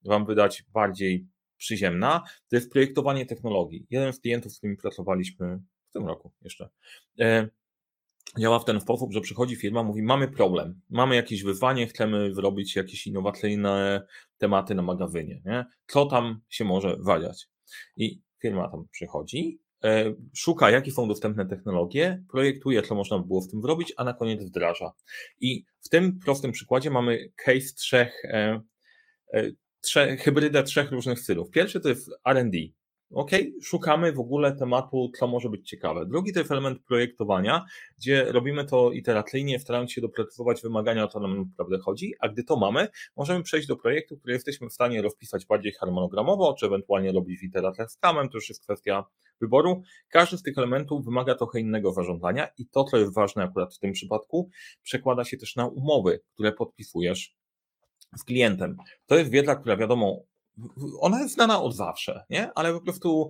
Wam 0.05 0.27
wydać 0.27 0.65
bardziej 0.73 1.27
przyziemna, 1.57 2.23
to 2.49 2.57
jest 2.57 2.73
projektowanie 2.73 3.27
technologii. 3.27 3.87
Jeden 3.91 4.13
z 4.13 4.21
klientów, 4.21 4.53
z 4.53 4.59
którymi 4.59 4.77
pracowaliśmy 4.77 5.61
w 5.91 5.93
tym 5.93 6.07
roku 6.07 6.33
jeszcze, 6.43 6.69
e, 7.21 7.49
działa 8.39 8.59
w 8.59 8.65
ten 8.65 8.81
sposób, 8.81 9.13
że 9.13 9.21
przychodzi 9.21 9.57
firma, 9.57 9.83
mówi: 9.83 10.03
Mamy 10.03 10.29
problem, 10.29 10.81
mamy 10.91 11.17
jakieś 11.17 11.43
wyzwanie, 11.43 11.87
chcemy 11.87 12.35
zrobić 12.35 12.77
jakieś 12.77 13.07
innowacyjne 13.07 14.07
tematy 14.39 14.75
na 14.75 14.83
magazynie. 14.83 15.43
Nie? 15.45 15.65
Co 15.87 16.07
tam 16.07 16.41
się 16.49 16.65
może 16.65 16.97
wadziać? 17.01 17.47
I 17.97 18.21
firma 18.43 18.69
tam 18.69 18.85
przychodzi, 18.91 19.61
e, 19.85 20.15
szuka, 20.35 20.71
jakie 20.71 20.93
są 20.93 21.09
dostępne 21.09 21.47
technologie, 21.47 22.25
projektuje, 22.31 22.83
co 22.83 22.95
można 22.95 23.19
by 23.19 23.27
było 23.27 23.41
w 23.41 23.49
tym 23.49 23.63
zrobić, 23.63 23.93
a 23.97 24.05
na 24.05 24.15
koniec 24.15 24.45
wdraża. 24.45 24.93
I 25.41 25.65
w 25.81 25.89
tym 25.89 26.19
prostym 26.19 26.53
przykładzie 26.53 26.91
mamy 26.91 27.29
case 27.37 27.75
trzech, 27.77 28.25
e, 28.25 28.61
e, 29.35 29.51
trzech 29.81 30.21
hybrydę 30.21 30.63
trzech 30.63 30.93
różnych 30.93 31.21
stylów. 31.21 31.51
Pierwszy 31.51 31.81
to 31.81 31.89
jest 31.89 32.11
RD, 32.29 32.57
OK, 33.11 33.31
szukamy 33.63 34.13
w 34.13 34.21
ogóle 34.21 34.57
tematu, 34.57 35.11
co 35.19 35.27
może 35.27 35.49
być 35.49 35.69
ciekawe. 35.69 36.07
Drugi 36.07 36.33
to 36.33 36.39
jest 36.39 36.51
element 36.51 36.83
projektowania, 36.83 37.65
gdzie 37.99 38.33
robimy 38.33 38.65
to 38.65 38.93
iteracyjnie, 38.93 39.59
starając 39.59 39.93
się 39.93 40.01
doprecyzować 40.01 40.63
wymagania, 40.63 41.05
o 41.05 41.09
co 41.09 41.21
nam 41.21 41.39
naprawdę 41.39 41.79
chodzi, 41.79 42.13
a 42.21 42.29
gdy 42.29 42.45
to 42.45 42.57
mamy, 42.57 42.89
możemy 43.17 43.43
przejść 43.43 43.69
do 43.69 43.77
projektu, 43.77 44.17
który 44.17 44.33
jesteśmy 44.33 44.69
w 44.69 44.73
stanie 44.73 45.03
rozpisać 45.03 45.47
bardziej 45.47 45.73
harmonogramowo, 45.73 46.55
czy 46.59 46.67
ewentualnie 46.67 47.13
robić 47.13 47.41
w 47.41 47.45
iteracjach 47.45 47.91
z 47.91 47.97
kamem, 47.97 48.29
to 48.29 48.37
już 48.37 48.49
jest 48.49 48.63
kwestia 48.63 49.05
wyboru. 49.41 49.83
Każdy 50.09 50.39
z 50.39 50.43
tych 50.43 50.59
elementów 50.59 51.05
wymaga 51.05 51.35
trochę 51.35 51.61
innego 51.61 51.93
zarządzania 51.93 52.49
i 52.59 52.67
to, 52.67 52.85
co 52.85 52.97
jest 52.97 53.15
ważne 53.15 53.45
akurat 53.45 53.75
w 53.75 53.79
tym 53.79 53.93
przypadku, 53.93 54.51
przekłada 54.83 55.25
się 55.25 55.37
też 55.37 55.57
na 55.57 55.67
umowy, 55.67 56.21
które 56.35 56.53
podpisujesz 56.53 57.37
z 58.17 58.25
klientem. 58.25 58.77
To 59.07 59.19
jest 59.19 59.31
wiedza, 59.31 59.57
która 59.57 59.77
wiadomo, 59.77 60.25
ona 61.01 61.21
jest 61.23 61.35
znana 61.35 61.63
od 61.63 61.77
zawsze, 61.77 62.25
nie? 62.31 62.53
ale 62.55 62.73
po 62.73 62.81
prostu 62.81 63.29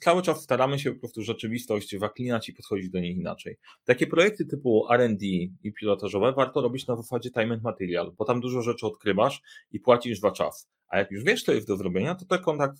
cały 0.00 0.22
czas 0.22 0.42
staramy 0.42 0.78
się 0.78 0.92
po 0.92 1.00
prostu 1.00 1.22
rzeczywistość 1.22 1.96
waklinać 1.96 2.48
i 2.48 2.52
podchodzić 2.52 2.90
do 2.90 3.00
niej 3.00 3.16
inaczej. 3.16 3.56
Takie 3.84 4.06
projekty 4.06 4.44
typu 4.46 4.92
R&D 4.92 5.26
i 5.62 5.72
pilotażowe 5.80 6.32
warto 6.32 6.60
robić 6.60 6.86
na 6.86 6.96
zasadzie 6.96 7.30
time 7.30 7.54
and 7.54 7.62
material, 7.62 8.12
bo 8.18 8.24
tam 8.24 8.40
dużo 8.40 8.62
rzeczy 8.62 8.86
odkrywasz 8.86 9.42
i 9.70 9.80
płacisz 9.80 10.20
za 10.20 10.30
czas. 10.30 10.68
A 10.88 10.98
jak 10.98 11.10
już 11.10 11.24
wiesz, 11.24 11.42
co 11.42 11.52
jest 11.52 11.68
do 11.68 11.76
zrobienia, 11.76 12.14
to 12.14 12.24
te, 12.24 12.38
kontakt, 12.38 12.78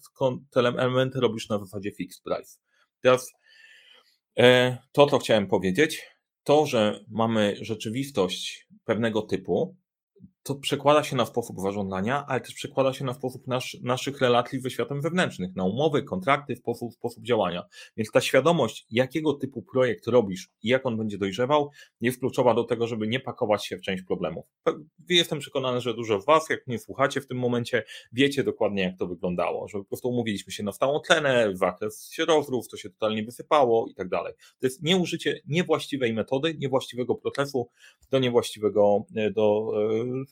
te 0.50 0.61
elementy 0.61 1.20
robisz 1.20 1.49
na 1.49 1.58
zasadzie 1.58 1.92
fixed 1.92 2.22
price. 2.22 2.58
Teraz 3.00 3.32
e, 4.38 4.78
to, 4.92 5.06
co 5.06 5.18
chciałem 5.18 5.46
powiedzieć, 5.46 6.02
to, 6.44 6.66
że 6.66 7.04
mamy 7.08 7.56
rzeczywistość 7.61 8.68
pewnego 8.84 9.22
typu, 9.22 9.76
to 10.42 10.54
przekłada 10.54 11.04
się 11.04 11.16
na 11.16 11.26
sposób 11.26 11.61
zarządzania, 11.61 12.25
ale 12.28 12.40
też 12.40 12.54
przekłada 12.54 12.92
się 12.92 13.04
na 13.04 13.14
sposób 13.14 13.46
nasz, 13.46 13.76
naszych 13.82 14.20
relacji 14.20 14.61
ze 14.61 14.70
światem 14.70 15.02
wewnętrznych, 15.02 15.56
na 15.56 15.64
umowy, 15.64 16.02
kontrakty, 16.02 16.56
sposób, 16.56 16.94
sposób 16.94 17.25
działania. 17.25 17.62
Więc 17.96 18.11
ta 18.11 18.20
świadomość, 18.20 18.87
jakiego 18.90 19.34
typu 19.34 19.62
projekt 19.62 20.06
robisz 20.06 20.49
i 20.62 20.68
jak 20.68 20.87
on 20.87 20.96
będzie 20.96 21.18
dojrzewał, 21.18 21.70
jest 22.00 22.20
kluczowa 22.20 22.54
do 22.54 22.64
tego, 22.64 22.87
żeby 22.87 23.08
nie 23.08 23.20
pakować 23.20 23.66
się 23.66 23.76
w 23.76 23.80
część 23.80 24.02
problemów. 24.02 24.44
Jestem 25.08 25.38
przekonany, 25.38 25.80
że 25.80 25.94
dużo 25.94 26.20
z 26.20 26.26
Was, 26.26 26.50
jak 26.50 26.66
mnie 26.66 26.78
słuchacie 26.78 27.20
w 27.20 27.26
tym 27.26 27.38
momencie, 27.38 27.84
wiecie 28.12 28.44
dokładnie, 28.44 28.82
jak 28.82 28.99
to 28.99 29.06
wyglądało, 29.06 29.68
że 29.68 29.78
po 29.78 29.84
prostu 29.84 30.08
umówiliśmy 30.08 30.52
się 30.52 30.62
na 30.62 30.72
stałą 30.72 31.00
tlenę, 31.00 31.50
zakres 31.54 32.11
się 32.11 32.25
rozrów, 32.25 32.68
to 32.68 32.76
się 32.76 32.90
totalnie 32.90 33.25
wysypało 33.25 33.87
i 33.88 33.94
tak 33.94 34.08
dalej. 34.08 34.34
To 34.61 34.66
jest 34.66 34.82
nieużycie 34.82 35.40
niewłaściwej 35.46 36.12
metody, 36.12 36.56
niewłaściwego 36.58 37.14
procesu 37.14 37.68
do 38.11 38.18
niewłaściwego, 38.18 39.04
do 39.34 39.72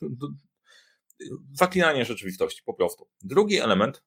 zaklinanie 1.53 2.05
rzeczywistości 2.05 2.61
po 2.65 2.73
prostu. 2.73 3.07
Drugi 3.21 3.59
element 3.59 4.03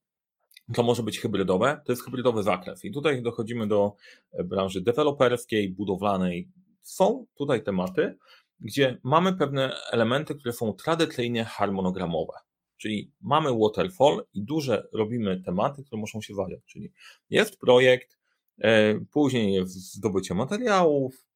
to 0.75 0.83
może 0.83 1.03
być 1.03 1.21
hybrydowe, 1.21 1.81
to 1.85 1.93
jest 1.93 2.05
hybrydowy 2.05 2.43
zakres. 2.43 2.85
I 2.85 2.93
tutaj 2.93 3.23
dochodzimy 3.23 3.67
do 3.67 3.97
branży 4.45 4.81
deweloperskiej, 4.81 5.71
budowlanej. 5.71 6.49
Są 6.83 7.27
tutaj 7.35 7.63
tematy, 7.63 8.19
gdzie 8.61 8.99
mamy 9.03 9.37
pewne 9.37 9.77
elementy, 9.93 10.35
które 10.35 10.53
są 10.53 10.73
tradycyjnie 10.73 11.45
harmonogramowe. 11.45 12.33
Czyli 12.77 13.13
mamy 13.21 13.59
waterfall 13.59 14.27
i 14.35 14.43
duże 14.43 14.89
robimy 14.93 15.43
tematy, 15.43 15.85
które 15.85 16.01
muszą 16.01 16.21
się 16.21 16.35
wadać. 16.35 16.61
Czyli 16.67 16.93
jest 17.31 17.59
projekt, 17.59 18.19
e, 18.59 18.95
później 19.13 19.55
jest 19.55 19.95
zdobycie 19.95 20.35
materiałów, 20.35 21.27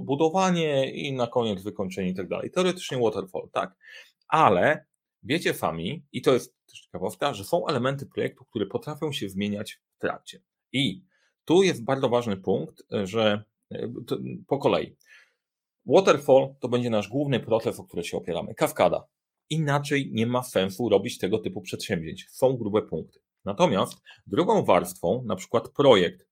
budowanie 0.00 0.90
i 0.90 1.12
na 1.12 1.26
koniec 1.26 1.62
wykończenie 1.62 2.08
i 2.08 2.14
tak 2.14 2.28
dalej. 2.28 2.50
Teoretycznie 2.50 2.98
waterfall, 2.98 3.48
tak. 3.52 3.74
Ale 4.28 4.84
wiecie 5.22 5.54
sami, 5.54 6.04
i 6.12 6.22
to 6.22 6.34
jest 6.34 6.56
też 6.66 6.80
ciekawostka, 6.80 7.34
że 7.34 7.44
są 7.44 7.66
elementy 7.66 8.06
projektu, 8.06 8.44
które 8.44 8.66
potrafią 8.66 9.12
się 9.12 9.28
zmieniać 9.28 9.80
w 9.96 10.00
trakcie. 10.00 10.40
I 10.72 11.04
tu 11.44 11.62
jest 11.62 11.84
bardzo 11.84 12.08
ważny 12.08 12.36
punkt, 12.36 12.82
że 13.04 13.44
e, 13.72 13.88
po 14.46 14.58
kolei. 14.58 14.96
Waterfall 15.86 16.54
to 16.60 16.68
będzie 16.68 16.90
nasz 16.90 17.08
główny 17.08 17.40
proces, 17.40 17.80
o 17.80 17.84
który 17.84 18.04
się 18.04 18.16
opieramy. 18.16 18.54
Kaskada. 18.54 19.06
Inaczej 19.50 20.10
nie 20.12 20.26
ma 20.26 20.42
sensu 20.42 20.88
robić 20.88 21.18
tego 21.18 21.38
typu 21.38 21.60
przedsięwzięć. 21.60 22.26
Są 22.30 22.56
grube 22.56 22.82
punkty. 22.82 23.20
Natomiast 23.44 24.02
drugą 24.26 24.64
warstwą, 24.64 25.22
na 25.26 25.36
przykład 25.36 25.68
projekt, 25.68 26.26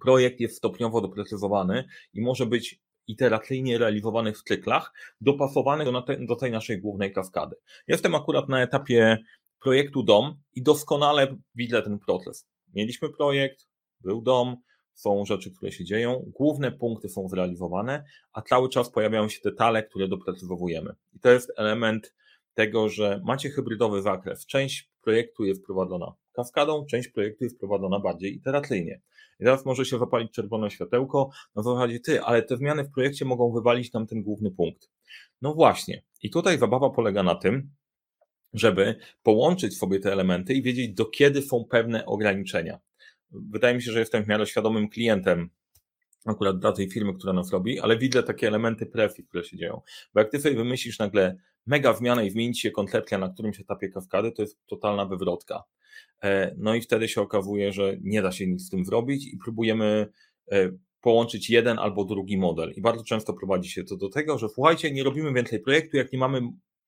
projekt 0.00 0.40
jest 0.40 0.56
stopniowo 0.56 1.00
doprecyzowany 1.00 1.84
i 2.14 2.20
może 2.20 2.46
być 2.46 2.80
iteracyjnie 3.06 3.78
realizowanych 3.78 4.38
w 4.38 4.42
cyklach, 4.42 4.92
dopasowanych 5.20 5.92
do, 5.92 6.04
do 6.20 6.36
tej 6.36 6.50
naszej 6.50 6.80
głównej 6.80 7.12
kaskady. 7.12 7.56
Jestem 7.88 8.14
akurat 8.14 8.48
na 8.48 8.62
etapie 8.62 9.18
projektu 9.60 10.02
dom 10.02 10.36
i 10.54 10.62
doskonale 10.62 11.36
widzę 11.54 11.82
ten 11.82 11.98
proces. 11.98 12.46
Mieliśmy 12.74 13.08
projekt, 13.08 13.68
był 14.00 14.22
dom, 14.22 14.56
są 14.94 15.24
rzeczy, 15.24 15.50
które 15.50 15.72
się 15.72 15.84
dzieją, 15.84 16.32
główne 16.34 16.72
punkty 16.72 17.08
są 17.08 17.28
zrealizowane, 17.28 18.04
a 18.32 18.42
cały 18.42 18.68
czas 18.68 18.90
pojawiają 18.90 19.28
się 19.28 19.40
detale, 19.44 19.82
które 19.82 20.08
doprecyzowujemy. 20.08 20.94
I 21.14 21.20
to 21.20 21.30
jest 21.30 21.52
element 21.56 22.14
tego, 22.56 22.88
że 22.88 23.20
macie 23.24 23.50
hybrydowy 23.50 24.02
zakres. 24.02 24.46
Część 24.46 24.90
projektu 25.02 25.44
jest 25.44 25.64
prowadzona 25.64 26.14
kaskadą, 26.32 26.86
część 26.86 27.08
projektu 27.08 27.44
jest 27.44 27.58
prowadzona 27.58 28.00
bardziej 28.00 28.34
iteracyjnie. 28.34 29.00
I 29.40 29.44
teraz 29.44 29.66
może 29.66 29.84
się 29.84 29.98
zapalić 29.98 30.32
czerwone 30.32 30.70
światełko, 30.70 31.30
no 31.54 31.62
w 31.62 31.64
zasadzie 31.64 32.00
ty, 32.00 32.22
ale 32.22 32.42
te 32.42 32.56
zmiany 32.56 32.84
w 32.84 32.90
projekcie 32.90 33.24
mogą 33.24 33.52
wywalić 33.52 33.92
nam 33.92 34.06
ten 34.06 34.22
główny 34.22 34.50
punkt. 34.50 34.90
No 35.42 35.54
właśnie. 35.54 36.02
I 36.22 36.30
tutaj 36.30 36.58
zabawa 36.58 36.90
polega 36.90 37.22
na 37.22 37.34
tym, 37.34 37.70
żeby 38.52 38.96
połączyć 39.22 39.78
sobie 39.78 40.00
te 40.00 40.12
elementy 40.12 40.54
i 40.54 40.62
wiedzieć, 40.62 40.94
do 40.94 41.04
kiedy 41.04 41.42
są 41.42 41.64
pewne 41.64 42.06
ograniczenia. 42.06 42.78
Wydaje 43.30 43.74
mi 43.74 43.82
się, 43.82 43.92
że 43.92 44.00
jestem 44.00 44.24
w 44.24 44.28
miarę 44.28 44.46
świadomym 44.46 44.88
klientem 44.88 45.50
akurat 46.26 46.58
dla 46.58 46.72
tej 46.72 46.90
firmy, 46.90 47.14
która 47.14 47.32
nas 47.32 47.52
robi, 47.52 47.80
ale 47.80 47.98
widzę 47.98 48.22
takie 48.22 48.48
elementy 48.48 48.86
prefi, 48.86 49.24
które 49.24 49.44
się 49.44 49.56
dzieją. 49.56 49.80
Bo 50.14 50.20
jak 50.20 50.30
ty 50.30 50.40
sobie 50.40 50.56
wymyślisz 50.56 50.98
nagle 50.98 51.36
mega 51.66 51.94
zmianę 51.94 52.26
i 52.26 52.30
zmienić 52.30 52.60
się 52.60 52.70
koncepcja 52.70 53.18
na 53.18 53.28
którymś 53.28 53.60
etapie 53.60 53.88
kaskady, 53.88 54.32
to 54.32 54.42
jest 54.42 54.66
totalna 54.66 55.06
wywrotka. 55.06 55.64
E, 56.22 56.54
no 56.58 56.74
i 56.74 56.80
wtedy 56.80 57.08
się 57.08 57.20
okazuje, 57.20 57.72
że 57.72 57.96
nie 58.00 58.22
da 58.22 58.32
się 58.32 58.46
nic 58.46 58.66
z 58.66 58.70
tym 58.70 58.84
zrobić 58.84 59.26
i 59.26 59.38
próbujemy 59.44 60.08
e, 60.52 60.70
połączyć 61.00 61.50
jeden 61.50 61.78
albo 61.78 62.04
drugi 62.04 62.38
model. 62.38 62.72
I 62.76 62.80
bardzo 62.80 63.04
często 63.04 63.32
prowadzi 63.32 63.70
się 63.70 63.84
to 63.84 63.96
do 63.96 64.08
tego, 64.08 64.38
że 64.38 64.48
słuchajcie, 64.48 64.90
nie 64.90 65.04
robimy 65.04 65.32
więcej 65.32 65.60
projektu, 65.60 65.96
jak 65.96 66.12
nie 66.12 66.18
mamy 66.18 66.40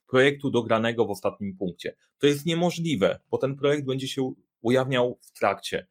projektu 0.08 0.50
dogranego 0.50 1.06
w 1.06 1.10
ostatnim 1.10 1.56
punkcie. 1.56 1.94
To 2.18 2.26
jest 2.26 2.46
niemożliwe, 2.46 3.20
bo 3.30 3.38
ten 3.38 3.56
projekt 3.56 3.86
będzie 3.86 4.08
się 4.08 4.32
ujawniał 4.60 5.18
w 5.22 5.38
trakcie. 5.38 5.86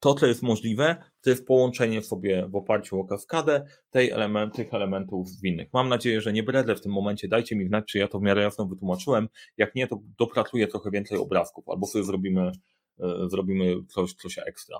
To, 0.00 0.14
co 0.14 0.26
jest 0.26 0.42
możliwe, 0.42 0.96
to 1.24 1.30
jest 1.30 1.46
połączenie 1.46 2.02
sobie 2.02 2.46
w 2.48 2.56
oparciu 2.56 3.00
o 3.00 3.04
kaskadę 3.04 3.66
tej 3.90 4.10
element, 4.10 4.54
tych 4.54 4.74
elementów 4.74 5.28
zwinnych. 5.28 5.68
Mam 5.72 5.88
nadzieję, 5.88 6.20
że 6.20 6.32
nie 6.32 6.42
bredzę 6.42 6.76
w 6.76 6.80
tym 6.80 6.92
momencie. 6.92 7.28
Dajcie 7.28 7.56
mi 7.56 7.66
znać, 7.66 7.84
czy 7.88 7.98
ja 7.98 8.08
to 8.08 8.18
w 8.18 8.22
miarę 8.22 8.42
jasno 8.42 8.66
wytłumaczyłem. 8.66 9.28
Jak 9.56 9.74
nie, 9.74 9.86
to 9.86 10.00
dopracuję 10.18 10.68
trochę 10.68 10.90
więcej 10.90 11.18
obrazków, 11.18 11.68
albo 11.68 11.86
sobie 11.86 12.04
zrobimy, 12.04 12.52
e, 13.00 13.28
zrobimy 13.28 13.76
coś, 13.88 14.14
coś 14.14 14.38
ekstra. 14.38 14.78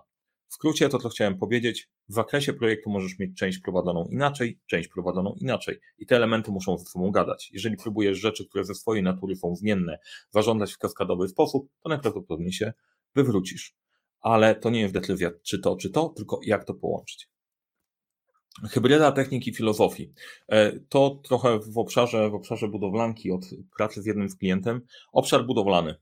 W 0.49 0.55
skrócie 0.55 0.89
to, 0.89 0.99
co 0.99 1.09
chciałem 1.09 1.39
powiedzieć, 1.39 1.89
w 2.09 2.15
zakresie 2.15 2.53
projektu 2.53 2.91
możesz 2.91 3.19
mieć 3.19 3.37
część 3.37 3.59
prowadzoną 3.59 4.07
inaczej, 4.11 4.61
część 4.67 4.89
prowadzoną 4.89 5.35
inaczej 5.41 5.79
i 5.99 6.07
te 6.07 6.17
elementy 6.17 6.51
muszą 6.51 6.79
ze 6.79 6.85
sobą 6.85 7.11
gadać. 7.11 7.51
Jeżeli 7.53 7.77
próbujesz 7.77 8.19
rzeczy, 8.19 8.49
które 8.49 8.65
ze 8.65 8.75
swojej 8.75 9.03
natury 9.03 9.37
są 9.37 9.57
zmienne, 9.57 9.99
zarządzać 10.31 10.73
w 10.73 10.79
kaskadowy 10.79 11.29
sposób, 11.29 11.69
to 11.83 11.89
najprawdopodobniej 11.89 12.53
się 12.53 12.73
wywrócisz 13.15 13.75
ale 14.25 14.55
to 14.55 14.71
nie 14.71 14.81
jest 14.81 14.95
decyzja 14.95 15.31
czy 15.43 15.59
to, 15.59 15.77
czy 15.77 15.91
to, 15.91 16.09
tylko 16.09 16.41
jak 16.45 16.65
to 16.65 16.75
połączyć. 16.75 17.29
Hybryda 18.71 19.13
techniki 19.13 19.55
filozofii. 19.55 20.13
E, 20.49 20.73
to 20.89 21.21
trochę 21.25 21.59
w 21.59 21.79
obszarze, 21.79 22.31
w 22.31 22.35
obszarze 22.35 22.69
budowlanki 22.69 23.33
od 23.33 23.45
pracy 23.77 24.03
z 24.03 24.07
jednym 24.07 24.29
z 24.29 24.37
klientem. 24.37 24.81
Obszar 25.13 25.47
budowlany. 25.47 25.95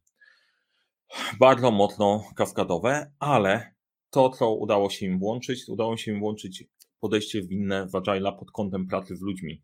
Bardzo 1.40 1.70
mocno 1.70 2.24
kaskadowe, 2.36 3.12
ale 3.18 3.74
to, 4.10 4.30
co 4.30 4.54
udało 4.54 4.90
się 4.90 5.06
im 5.06 5.18
włączyć, 5.18 5.68
udało 5.68 5.96
się 5.96 6.12
im 6.12 6.20
włączyć 6.20 6.64
podejście 7.00 7.42
winne 7.42 7.86
w 7.86 7.92
Agile'a 7.92 8.38
pod 8.38 8.50
kątem 8.50 8.86
pracy 8.86 9.16
z 9.16 9.20
ludźmi. 9.20 9.62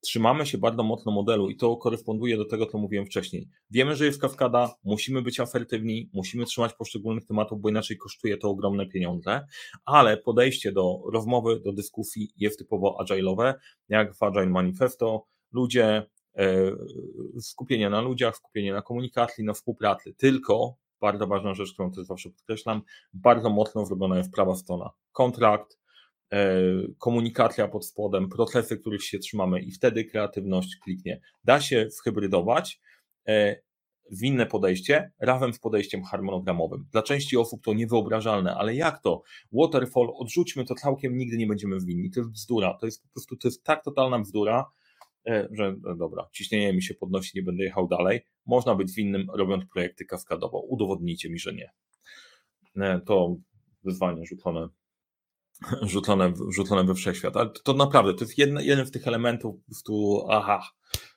Trzymamy 0.00 0.46
się 0.46 0.58
bardzo 0.58 0.82
mocno 0.82 1.12
modelu 1.12 1.50
i 1.50 1.56
to 1.56 1.76
koresponduje 1.76 2.36
do 2.36 2.44
tego, 2.44 2.66
co 2.66 2.78
mówiłem 2.78 3.06
wcześniej. 3.06 3.48
Wiemy, 3.70 3.96
że 3.96 4.04
jest 4.04 4.20
kaskada, 4.20 4.74
musimy 4.84 5.22
być 5.22 5.40
asertywni, 5.40 6.10
musimy 6.12 6.44
trzymać 6.44 6.74
poszczególnych 6.74 7.26
tematów, 7.26 7.60
bo 7.60 7.68
inaczej 7.68 7.96
kosztuje 7.96 8.36
to 8.36 8.48
ogromne 8.50 8.86
pieniądze, 8.86 9.46
ale 9.84 10.16
podejście 10.16 10.72
do 10.72 11.02
rozmowy, 11.12 11.60
do 11.60 11.72
dyskusji 11.72 12.32
jest 12.36 12.58
typowo 12.58 12.98
agile'owe, 13.00 13.54
jak 13.88 14.14
w 14.14 14.22
Agile 14.22 14.46
Manifesto. 14.46 15.26
Ludzie, 15.52 16.06
e, 16.36 16.72
skupienie 17.40 17.90
na 17.90 18.00
ludziach, 18.00 18.36
skupienie 18.36 18.72
na 18.72 18.82
komunikacji, 18.82 19.44
na 19.44 19.52
współpracy, 19.52 20.14
tylko 20.14 20.76
bardzo 21.00 21.26
ważna 21.26 21.54
rzecz, 21.54 21.72
którą 21.72 21.92
też 21.92 22.06
zawsze 22.06 22.30
podkreślam, 22.30 22.82
bardzo 23.12 23.50
mocno 23.50 23.86
zrobiona 23.86 24.18
jest 24.18 24.32
prawa 24.32 24.54
strona. 24.54 24.90
Kontrakt, 25.12 25.79
komunikacja 26.98 27.68
pod 27.68 27.86
spodem, 27.86 28.28
procesy, 28.28 28.78
których 28.78 29.04
się 29.04 29.18
trzymamy 29.18 29.60
i 29.60 29.72
wtedy 29.72 30.04
kreatywność 30.04 30.76
kliknie. 30.76 31.20
Da 31.44 31.60
się 31.60 31.86
zhybrydować 31.90 32.80
e, 33.28 33.56
w 34.10 34.22
inne 34.22 34.46
podejście 34.46 35.12
razem 35.18 35.52
z 35.52 35.58
podejściem 35.58 36.02
harmonogramowym. 36.02 36.86
Dla 36.92 37.02
części 37.02 37.36
osób 37.36 37.64
to 37.64 37.74
niewyobrażalne, 37.74 38.54
ale 38.54 38.74
jak 38.74 39.02
to? 39.02 39.22
Waterfall, 39.52 40.08
odrzućmy 40.14 40.64
to 40.64 40.74
całkiem, 40.74 41.16
nigdy 41.16 41.36
nie 41.36 41.46
będziemy 41.46 41.80
winni. 41.80 42.10
To 42.10 42.20
jest 42.20 42.32
bzdura. 42.32 42.74
To 42.80 42.86
jest 42.86 43.02
po 43.02 43.08
prostu, 43.08 43.36
to 43.36 43.48
jest 43.48 43.64
tak 43.64 43.84
totalna 43.84 44.18
bzdura, 44.18 44.64
e, 45.26 45.48
że 45.52 45.76
dobra, 45.96 46.28
ciśnienie 46.32 46.72
mi 46.72 46.82
się 46.82 46.94
podnosi, 46.94 47.30
nie 47.34 47.42
będę 47.42 47.64
jechał 47.64 47.88
dalej. 47.88 48.20
Można 48.46 48.74
być 48.74 48.92
winnym, 48.92 49.26
robiąc 49.34 49.64
projekty 49.72 50.04
kaskadowo. 50.04 50.60
Udowodnijcie 50.60 51.30
mi, 51.30 51.38
że 51.38 51.54
nie. 51.54 51.70
To 53.06 53.36
wyzwanie 53.84 54.26
rzucone 54.26 54.68
rzucone, 55.82 56.32
rzucone 56.48 56.84
we 56.84 56.94
wszechświat. 56.94 57.36
Ale 57.36 57.50
to, 57.50 57.62
to 57.62 57.74
naprawdę, 57.74 58.14
to 58.14 58.24
jest 58.24 58.38
jeden, 58.38 58.60
jeden 58.60 58.86
z 58.86 58.90
tych 58.90 59.08
elementów, 59.08 59.56
po 59.56 59.66
prostu, 59.66 60.24
aha, 60.30 60.70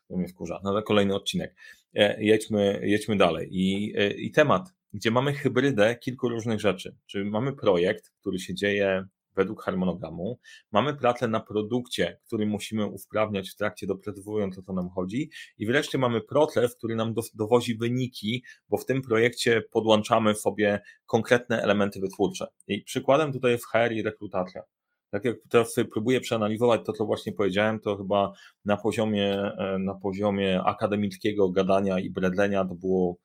to 0.07 0.17
mnie 0.17 0.27
wkurza. 0.27 0.59
Na 0.63 0.81
kolejny 0.81 1.15
odcinek. 1.15 1.55
E, 1.95 2.23
jedźmy, 2.23 2.79
jedźmy 2.83 3.17
dalej. 3.17 3.47
I, 3.51 3.93
e, 3.97 4.13
I 4.13 4.31
temat, 4.31 4.73
gdzie 4.93 5.11
mamy 5.11 5.33
hybrydę 5.33 5.95
kilku 5.95 6.29
różnych 6.29 6.59
rzeczy. 6.59 6.95
Czyli 7.05 7.29
mamy 7.29 7.53
projekt, 7.53 8.11
który 8.21 8.39
się 8.39 8.55
dzieje 8.55 9.05
według 9.35 9.63
harmonogramu. 9.63 10.39
Mamy 10.71 10.93
pracę 10.93 11.27
na 11.27 11.39
produkcie, 11.39 12.19
który 12.27 12.45
musimy 12.45 12.85
usprawniać 12.85 13.49
w 13.49 13.55
trakcie 13.55 13.87
doprecyzowując 13.87 14.57
o 14.57 14.61
co 14.61 14.73
nam 14.73 14.89
chodzi. 14.89 15.29
I 15.57 15.65
wreszcie 15.65 15.97
mamy 15.97 16.21
proces, 16.21 16.75
który 16.75 16.95
nam 16.95 17.13
do, 17.13 17.21
dowozi 17.33 17.75
wyniki, 17.77 18.43
bo 18.69 18.77
w 18.77 18.85
tym 18.85 19.01
projekcie 19.01 19.61
podłączamy 19.71 20.35
sobie 20.35 20.81
konkretne 21.05 21.61
elementy 21.61 21.99
wytwórcze. 21.99 22.47
I 22.67 22.83
przykładem 22.83 23.33
tutaj 23.33 23.51
jest 23.51 23.65
HR 23.65 23.91
i 23.91 24.03
rekrutacja. 24.03 24.61
tak 25.09 25.25
jak 25.25 25.37
teraz 25.49 25.75
próbuję 25.91 26.21
przeanalizować 26.21 26.81
to, 26.85 26.93
co 26.93 27.05
właśnie 27.05 27.33
powiedziałem, 27.33 27.79
to 27.79 27.97
chyba 27.97 28.31
na 28.65 28.77
poziomie, 28.77 29.35
e, 29.57 29.77
na 29.79 29.93
poziomie 29.93 30.61
akademickiego 30.63 31.49
gadania 31.49 31.99
i 31.99 32.09
bredlenia 32.09 32.65
to 32.65 32.75
było 32.75 33.17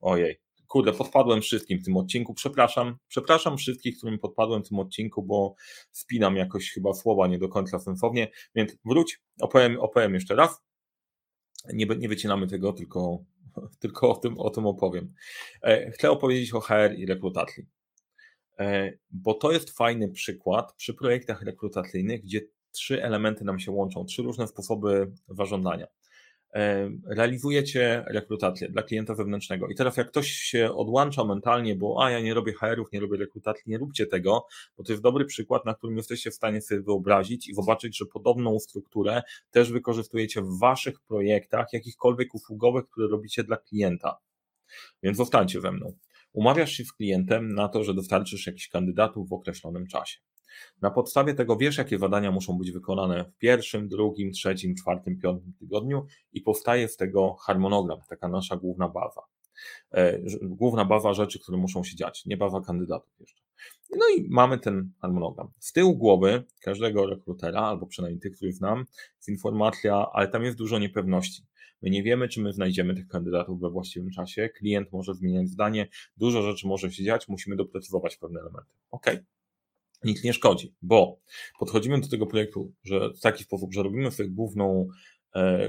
ojej, 0.00 0.40
kurde, 0.70 0.92
podpadłem 0.92 1.40
wszystkim 1.40 1.78
w 1.78 1.84
tym 1.84 1.96
odcinku, 1.96 2.34
przepraszam, 2.34 2.96
przepraszam 3.08 3.56
wszystkich, 3.56 3.96
którym 3.96 4.18
podpadłem 4.18 4.64
w 4.64 4.68
tym 4.68 4.78
odcinku, 4.78 5.22
bo 5.22 5.54
spinam 5.90 6.36
jakoś 6.36 6.70
chyba 6.72 6.94
słowa 6.94 7.26
nie 7.26 7.38
do 7.38 7.48
końca 7.48 7.78
sensownie, 7.78 8.28
więc 8.54 8.76
wróć, 8.84 9.20
opowiem, 9.40 9.80
opowiem 9.80 10.14
jeszcze 10.14 10.34
raz, 10.34 10.62
nie, 11.72 11.86
nie 11.86 12.08
wycinamy 12.08 12.46
tego, 12.46 12.72
tylko, 12.72 13.24
tylko 13.80 14.10
o, 14.10 14.16
tym, 14.16 14.38
o 14.38 14.50
tym 14.50 14.66
opowiem. 14.66 15.14
E, 15.62 15.90
chcę 15.90 16.10
opowiedzieć 16.10 16.54
o 16.54 16.60
HR 16.60 16.94
i 16.96 17.06
rekrutacji, 17.06 17.66
e, 18.58 18.92
bo 19.10 19.34
to 19.34 19.52
jest 19.52 19.70
fajny 19.76 20.08
przykład 20.08 20.72
przy 20.72 20.94
projektach 20.94 21.42
rekrutacyjnych, 21.42 22.22
gdzie 22.22 22.40
trzy 22.72 23.02
elementy 23.02 23.44
nam 23.44 23.58
się 23.58 23.72
łączą, 23.72 24.04
trzy 24.04 24.22
różne 24.22 24.46
sposoby 24.46 25.12
zażądania 25.28 25.86
realizujecie 27.06 28.04
rekrutację 28.06 28.68
dla 28.68 28.82
klienta 28.82 29.14
wewnętrznego. 29.14 29.68
I 29.68 29.74
teraz 29.74 29.96
jak 29.96 30.08
ktoś 30.08 30.30
się 30.30 30.72
odłącza 30.72 31.24
mentalnie, 31.24 31.76
bo 31.76 32.04
a 32.04 32.10
ja 32.10 32.20
nie 32.20 32.34
robię 32.34 32.52
HR-ów, 32.52 32.92
nie 32.92 33.00
robię 33.00 33.18
rekrutacji, 33.18 33.62
nie 33.66 33.78
róbcie 33.78 34.06
tego, 34.06 34.46
bo 34.76 34.84
to 34.84 34.92
jest 34.92 35.02
dobry 35.02 35.24
przykład, 35.24 35.64
na 35.64 35.74
którym 35.74 35.96
jesteście 35.96 36.30
w 36.30 36.34
stanie 36.34 36.62
sobie 36.62 36.80
wyobrazić 36.80 37.48
i 37.48 37.54
zobaczyć, 37.54 37.98
że 37.98 38.06
podobną 38.06 38.58
strukturę 38.58 39.22
też 39.50 39.72
wykorzystujecie 39.72 40.42
w 40.42 40.58
waszych 40.58 41.00
projektach, 41.00 41.66
jakichkolwiek 41.72 42.34
usługowych, 42.34 42.84
które 42.90 43.08
robicie 43.08 43.44
dla 43.44 43.56
klienta. 43.56 44.18
Więc 45.02 45.16
zostańcie 45.16 45.60
ze 45.60 45.72
mną. 45.72 45.92
Umawiasz 46.32 46.72
się 46.72 46.84
z 46.84 46.92
klientem 46.92 47.54
na 47.54 47.68
to, 47.68 47.84
że 47.84 47.94
dostarczysz 47.94 48.46
jakichś 48.46 48.68
kandydatów 48.68 49.28
w 49.28 49.32
określonym 49.32 49.86
czasie. 49.86 50.18
Na 50.82 50.90
podstawie 50.90 51.34
tego 51.34 51.56
wiesz, 51.56 51.78
jakie 51.78 51.98
badania 51.98 52.30
muszą 52.30 52.58
być 52.58 52.72
wykonane 52.72 53.24
w 53.24 53.38
pierwszym, 53.38 53.88
drugim, 53.88 54.32
trzecim, 54.32 54.74
czwartym, 54.74 55.18
piątym 55.18 55.52
tygodniu 55.58 56.06
i 56.32 56.40
powstaje 56.40 56.88
z 56.88 56.96
tego 56.96 57.34
harmonogram, 57.34 57.98
taka 58.08 58.28
nasza 58.28 58.56
główna 58.56 58.88
baza. 58.88 59.20
E, 59.92 60.18
główna 60.42 60.84
baza 60.84 61.14
rzeczy, 61.14 61.38
które 61.38 61.58
muszą 61.58 61.84
się 61.84 61.96
dziać, 61.96 62.26
nie 62.26 62.36
baza 62.36 62.60
kandydatów 62.60 63.12
jeszcze. 63.20 63.42
No 63.96 64.04
i 64.16 64.26
mamy 64.28 64.58
ten 64.58 64.90
harmonogram. 65.00 65.48
Z 65.58 65.72
tyłu 65.72 65.96
głowy 65.96 66.44
każdego 66.60 67.06
rekrutera, 67.06 67.60
albo 67.60 67.86
przynajmniej 67.86 68.20
tych, 68.20 68.36
których 68.36 68.54
znam, 68.54 68.78
jest 69.16 69.28
informacja, 69.28 70.06
ale 70.12 70.28
tam 70.28 70.44
jest 70.44 70.58
dużo 70.58 70.78
niepewności. 70.78 71.42
My 71.82 71.90
nie 71.90 72.02
wiemy, 72.02 72.28
czy 72.28 72.40
my 72.40 72.52
znajdziemy 72.52 72.94
tych 72.94 73.08
kandydatów 73.08 73.60
we 73.60 73.70
właściwym 73.70 74.10
czasie. 74.10 74.48
Klient 74.48 74.92
może 74.92 75.14
zmieniać 75.14 75.48
zdanie, 75.48 75.88
dużo 76.16 76.42
rzeczy 76.42 76.66
może 76.66 76.92
się 76.92 77.04
dziać, 77.04 77.28
musimy 77.28 77.56
doprecyzować 77.56 78.16
pewne 78.16 78.40
elementy. 78.40 78.70
OK, 78.90 79.06
nic 80.04 80.24
nie 80.24 80.32
szkodzi, 80.32 80.74
bo 80.82 81.20
podchodzimy 81.58 82.00
do 82.00 82.08
tego 82.08 82.26
projektu 82.26 82.72
że 82.84 83.10
w 83.10 83.20
taki 83.20 83.44
sposób, 83.44 83.72
że 83.72 83.82
robimy 83.82 84.10
sobie 84.10 84.30
główną, 84.30 84.88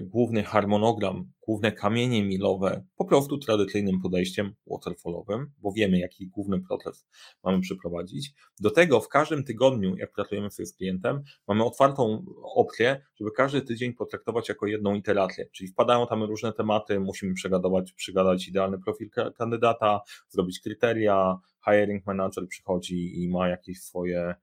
główny 0.02 0.44
harmonogram, 0.44 1.32
główne 1.42 1.72
kamienie 1.72 2.24
milowe, 2.24 2.84
po 2.98 3.06
prostu 3.06 3.38
tradycyjnym 3.38 4.02
podejściem 4.02 4.56
waterfallowym, 4.68 5.52
bo 5.58 5.72
wiemy, 5.72 6.00
jaki 6.00 6.28
główny 6.28 6.62
proces 6.62 7.08
mamy 7.44 7.60
przeprowadzić. 7.60 8.34
Do 8.60 8.72
tego 8.72 9.02
w 9.02 9.10
każdym 9.10 9.44
tygodniu, 9.44 9.96
jak 9.98 10.12
pracujemy 10.12 10.52
sobie 10.52 10.66
z 10.66 10.74
klientem, 10.74 11.24
mamy 11.48 11.64
otwartą 11.64 12.26
opcję, 12.56 13.02
żeby 13.16 13.32
każdy 13.32 13.62
tydzień 13.62 13.94
potraktować 13.94 14.50
jako 14.50 14.68
jedną 14.68 14.96
iterację, 14.96 15.46
czyli 15.52 15.70
wpadają 15.70 16.08
tam 16.08 16.24
różne 16.24 16.54
tematy, 16.54 17.00
musimy 17.00 17.34
przegadować, 17.34 17.94
przygadać 17.94 18.48
idealny 18.48 18.80
profil 18.80 19.10
kandydata, 19.38 20.02
zrobić 20.30 20.60
kryteria, 20.60 21.40
hiring 21.66 22.06
manager 22.06 22.48
przychodzi 22.48 23.24
i 23.24 23.30
ma 23.30 23.50
jakieś 23.50 23.82
swoje, 23.82 24.20
e, 24.20 24.36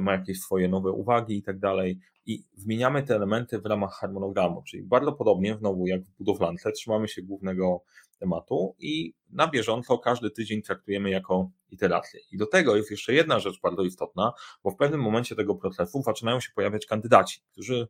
ma 0.00 0.12
jakieś 0.12 0.40
swoje 0.40 0.68
nowe 0.68 0.90
uwagi 0.90 1.36
i 1.36 1.42
tak 1.42 1.58
dalej. 1.58 1.98
I 2.26 2.44
zmieniamy 2.54 3.02
te 3.02 3.16
elementy 3.16 3.58
w 3.58 3.66
ramach 3.66 3.92
harmonogramu, 3.92 4.62
czyli 4.62 4.82
bardzo 4.82 5.12
podobnie, 5.12 5.56
znowu 5.56 5.86
jak 5.86 6.02
w 6.02 6.16
budowlance, 6.18 6.72
trzymamy 6.72 7.08
się 7.08 7.22
głównego 7.22 7.82
tematu 8.18 8.74
i 8.78 9.14
na 9.30 9.48
bieżąco 9.48 9.98
każdy 9.98 10.30
tydzień 10.30 10.62
traktujemy 10.62 11.10
jako 11.10 11.50
iterację. 11.70 12.20
I 12.32 12.36
do 12.36 12.46
tego 12.46 12.76
jest 12.76 12.90
jeszcze 12.90 13.14
jedna 13.14 13.40
rzecz 13.40 13.60
bardzo 13.60 13.82
istotna, 13.82 14.32
bo 14.64 14.70
w 14.70 14.76
pewnym 14.76 15.00
momencie 15.00 15.36
tego 15.36 15.54
procesu 15.54 16.02
zaczynają 16.02 16.40
się 16.40 16.48
pojawiać 16.54 16.86
kandydaci, 16.86 17.40
którzy 17.52 17.88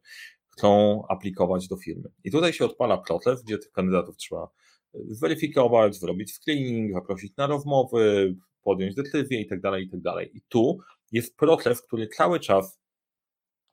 chcą 0.48 1.02
aplikować 1.08 1.68
do 1.68 1.76
firmy. 1.76 2.10
I 2.24 2.30
tutaj 2.30 2.52
się 2.52 2.64
odpala 2.64 2.98
proces, 2.98 3.42
gdzie 3.42 3.58
tych 3.58 3.72
kandydatów 3.72 4.16
trzeba 4.16 4.48
zweryfikować, 4.94 5.96
zrobić 5.96 6.34
screening, 6.34 6.92
zaprosić 6.92 7.36
na 7.36 7.46
rozmowy, 7.46 8.34
podjąć 8.62 8.94
decyzję 8.94 9.40
i 9.40 9.46
tak 9.46 9.60
dalej, 9.60 9.84
i 9.84 9.90
tak 9.90 10.00
dalej. 10.00 10.36
I 10.36 10.40
tu 10.48 10.78
jest 11.12 11.36
proces, 11.36 11.82
który 11.82 12.08
cały 12.08 12.40
czas, 12.40 12.80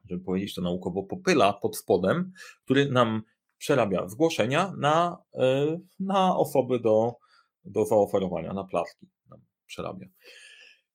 żeby 0.05 0.23
powiedzieć 0.23 0.55
to 0.55 0.61
naukowo, 0.61 1.03
popyla 1.03 1.53
pod 1.53 1.77
spodem, 1.77 2.31
który 2.65 2.91
nam 2.91 3.21
przerabia 3.57 4.07
zgłoszenia 4.07 4.73
na, 4.77 5.23
e, 5.33 5.79
na 5.99 6.37
osoby 6.37 6.79
do, 6.79 7.15
do 7.63 7.85
zaoferowania, 7.85 8.53
na 8.53 8.63
placki 8.63 9.07
nam 9.29 9.41
przerabia. 9.65 10.07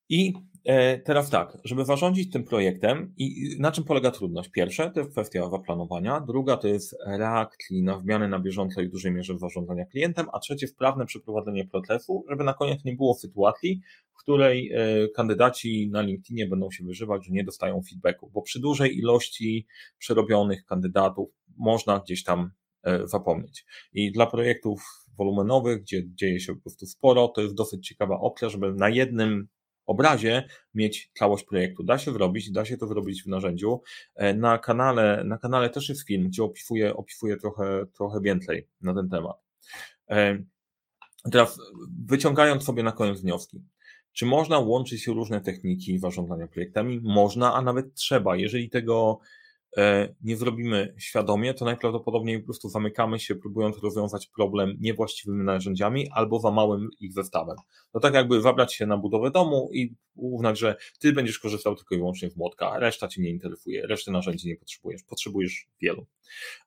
I 0.09 0.33
e, 0.65 0.99
teraz 0.99 1.31
tak, 1.31 1.59
żeby 1.65 1.85
zarządzić 1.85 2.33
tym 2.33 2.45
projektem 2.45 3.15
i 3.17 3.57
na 3.59 3.73
czym 3.73 3.85
polega 3.85 4.11
trudność? 4.11 4.49
Pierwsze 4.51 4.91
to 4.91 5.01
jest 5.01 5.13
kwestia 5.13 5.51
zaplanowania, 5.51 6.21
druga 6.21 6.57
to 6.57 6.69
jest 6.69 6.97
reakcji 7.07 7.83
na 7.83 7.99
zmiany 8.01 8.29
na 8.29 8.39
bieżąco 8.39 8.81
i 8.81 8.89
w 8.89 8.91
dużej 8.91 9.13
mierze 9.13 9.39
zarządzania 9.39 9.87
klientem, 9.87 10.27
a 10.33 10.39
trzecie 10.39 10.69
sprawne 10.69 11.07
przeprowadzenie 11.07 11.67
procesu, 11.67 12.25
żeby 12.29 12.45
na 12.45 12.55
koniec 12.55 12.85
nie 12.85 12.97
było 12.97 13.15
sytuacji, 13.15 13.81
w 14.15 14.23
której 14.23 14.73
e, 14.73 15.09
kandydaci 15.09 15.91
na 15.91 16.03
LinkedInie 16.03 16.47
będą 16.47 16.71
się 16.71 16.85
wyżywać, 16.85 17.27
że 17.27 17.33
nie 17.33 17.45
dostają 17.45 17.81
feedbacku, 17.91 18.31
bo 18.31 18.43
przy 18.43 18.61
dużej 18.61 18.99
ilości 18.99 19.67
przerobionych 19.99 20.65
kandydatów 20.65 21.29
można 21.57 21.99
gdzieś 21.99 22.25
tam 22.25 22.51
e, 22.83 23.09
zapomnieć. 23.09 23.65
I 23.93 24.13
dla 24.13 24.27
projektów 24.27 25.05
wolumenowych, 25.19 25.83
gdzie 25.83 26.03
dzieje 26.07 26.41
się 26.41 26.55
po 26.55 26.61
prostu 26.61 26.87
sporo, 26.87 27.29
to 27.29 27.41
jest 27.41 27.55
dosyć 27.55 27.89
ciekawa 27.89 28.21
opcja, 28.21 28.49
żeby 28.49 28.73
na 28.73 28.89
jednym 28.89 29.49
obrazie 29.87 30.49
mieć 30.75 31.11
całość 31.15 31.45
projektu. 31.45 31.83
Da 31.83 31.99
się 31.99 32.13
zrobić, 32.13 32.51
da 32.51 32.65
się 32.65 32.77
to 32.77 32.87
zrobić 32.87 33.23
w 33.23 33.27
narzędziu. 33.27 33.83
E, 34.15 34.35
na 34.35 34.59
kanale, 34.59 35.23
na 35.25 35.39
kanale 35.39 35.71
też 35.71 35.89
jest 35.89 36.07
film, 36.07 36.29
gdzie 36.29 36.45
opisuję, 36.45 36.97
opisuję 36.97 37.37
trochę, 37.37 37.87
trochę 37.93 38.21
więcej 38.21 38.69
na 38.81 38.95
ten 38.95 39.09
temat. 39.09 39.37
E, 40.11 40.39
teraz 41.33 41.59
wyciągając 42.07 42.65
sobie 42.65 42.83
na 42.83 42.93
koniec 42.93 43.21
wnioski. 43.21 43.63
Czy 44.13 44.27
można 44.27 44.59
łączyć 44.59 45.07
różne 45.07 45.41
techniki 45.41 45.99
zarządzania 45.99 46.49
projektami? 46.49 47.01
Można, 47.03 47.55
a 47.55 47.63
nawet 47.63 47.95
trzeba. 47.95 48.37
Jeżeli 48.37 48.71
tego 48.71 49.21
nie 50.23 50.37
zrobimy 50.37 50.95
świadomie, 50.99 51.55
to 51.55 51.65
najprawdopodobniej 51.65 52.39
po 52.39 52.45
prostu 52.45 52.69
zamykamy 52.69 53.21
się, 53.21 53.35
próbując 53.35 53.79
rozwiązać 53.79 54.27
problem 54.27 54.77
niewłaściwymi 54.81 55.45
narzędziami 55.45 56.09
albo 56.13 56.41
za 56.41 56.51
małym 56.51 56.89
ich 57.01 57.13
zestawem. 57.13 57.57
To 57.93 58.01
tak 58.01 58.15
jakby 58.15 58.41
zabrać 58.41 58.75
się 58.75 58.87
na 58.87 58.97
budowę 58.97 59.31
domu 59.31 59.71
i 59.73 59.95
uznać, 60.15 60.59
że 60.59 60.77
ty 61.01 61.13
będziesz 61.13 61.39
korzystał 61.39 61.77
tylko 61.77 61.95
i 61.95 61.99
wyłącznie 61.99 62.31
z 62.31 62.37
młotka, 62.37 62.79
reszta 62.79 63.09
cię 63.09 63.23
nie 63.23 63.31
interesuje, 63.31 63.87
reszty 63.87 64.11
narzędzi 64.11 64.49
nie 64.49 64.57
potrzebujesz, 64.57 65.03
potrzebujesz 65.03 65.69
wielu. 65.83 66.07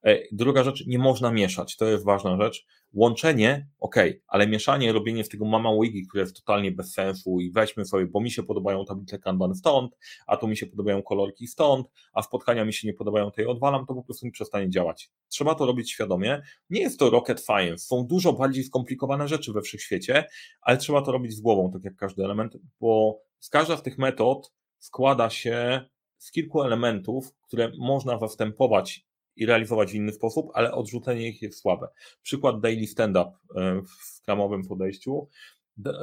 E, 0.04 0.20
druga 0.32 0.63
rzecz, 0.63 0.88
nie 0.88 1.00
można 1.00 1.32
mieszać, 1.32 1.76
to 1.76 1.86
jest 1.86 2.06
ważna 2.06 2.38
rzecz. 2.38 2.65
Łączenie, 2.93 3.67
ok, 3.80 3.95
ale 4.28 4.47
mieszanie, 4.47 4.93
robienie 4.93 5.23
z 5.23 5.30
tego 5.30 5.45
mama 5.45 5.69
wigi, 5.82 6.08
które 6.08 6.23
jest 6.23 6.36
totalnie 6.36 6.71
bez 6.71 6.93
sensu 6.93 7.39
i 7.39 7.52
weźmy 7.52 7.86
sobie, 7.86 8.06
bo 8.06 8.21
mi 8.21 8.32
się 8.32 8.43
podobają 8.43 8.86
tablice 8.86 9.19
Kanban 9.19 9.56
stąd, 9.56 9.97
a 10.28 10.38
tu 10.38 10.47
mi 10.47 10.58
się 10.58 10.65
podobają 10.67 11.04
kolorki 11.04 11.47
stąd, 11.47 11.88
a 12.13 12.21
spotkania 12.21 12.65
mi 12.65 12.73
się 12.73 12.88
nie 12.88 12.93
podobają, 12.93 13.32
to 13.32 13.41
je 13.41 13.50
odwalam, 13.50 13.86
to 13.86 13.93
po 13.93 14.04
prostu 14.04 14.26
nie 14.26 14.32
przestanie 14.32 14.69
działać. 14.69 15.12
Trzeba 15.30 15.56
to 15.56 15.65
robić 15.65 15.91
świadomie. 15.91 16.41
Nie 16.69 16.82
jest 16.82 17.00
to 17.00 17.10
rocket 17.10 17.45
science, 17.45 17.86
są 17.86 18.08
dużo 18.08 18.34
bardziej 18.34 18.63
skomplikowane 18.63 19.28
rzeczy 19.28 19.54
we 19.54 19.62
wszechświecie, 19.62 20.26
ale 20.62 20.78
trzeba 20.78 21.02
to 21.02 21.12
robić 21.12 21.34
z 21.34 21.41
głową, 21.41 21.71
tak 21.71 21.84
jak 21.84 21.95
każdy 21.95 22.23
element, 22.23 22.58
bo 22.80 23.19
z 23.39 23.50
każda 23.50 23.78
z 23.78 23.84
tych 23.84 23.97
metod 23.97 24.54
składa 24.80 25.30
się 25.30 25.82
z 26.17 26.32
kilku 26.32 26.63
elementów, 26.63 27.34
które 27.41 27.71
można 27.80 28.19
zastępować 28.19 29.07
i 29.38 29.45
realizować 29.45 29.91
w 29.91 29.95
inny 29.95 30.13
sposób, 30.13 30.50
ale 30.54 30.71
odrzucenie 30.73 31.30
ich 31.30 31.41
jest 31.41 31.60
słabe. 31.60 31.88
Przykład 32.21 32.60
daily 32.60 32.88
stand-up 32.88 33.32
e, 33.56 33.82
w 33.82 34.21
kramowym 34.26 34.63
podejściu. 34.67 35.30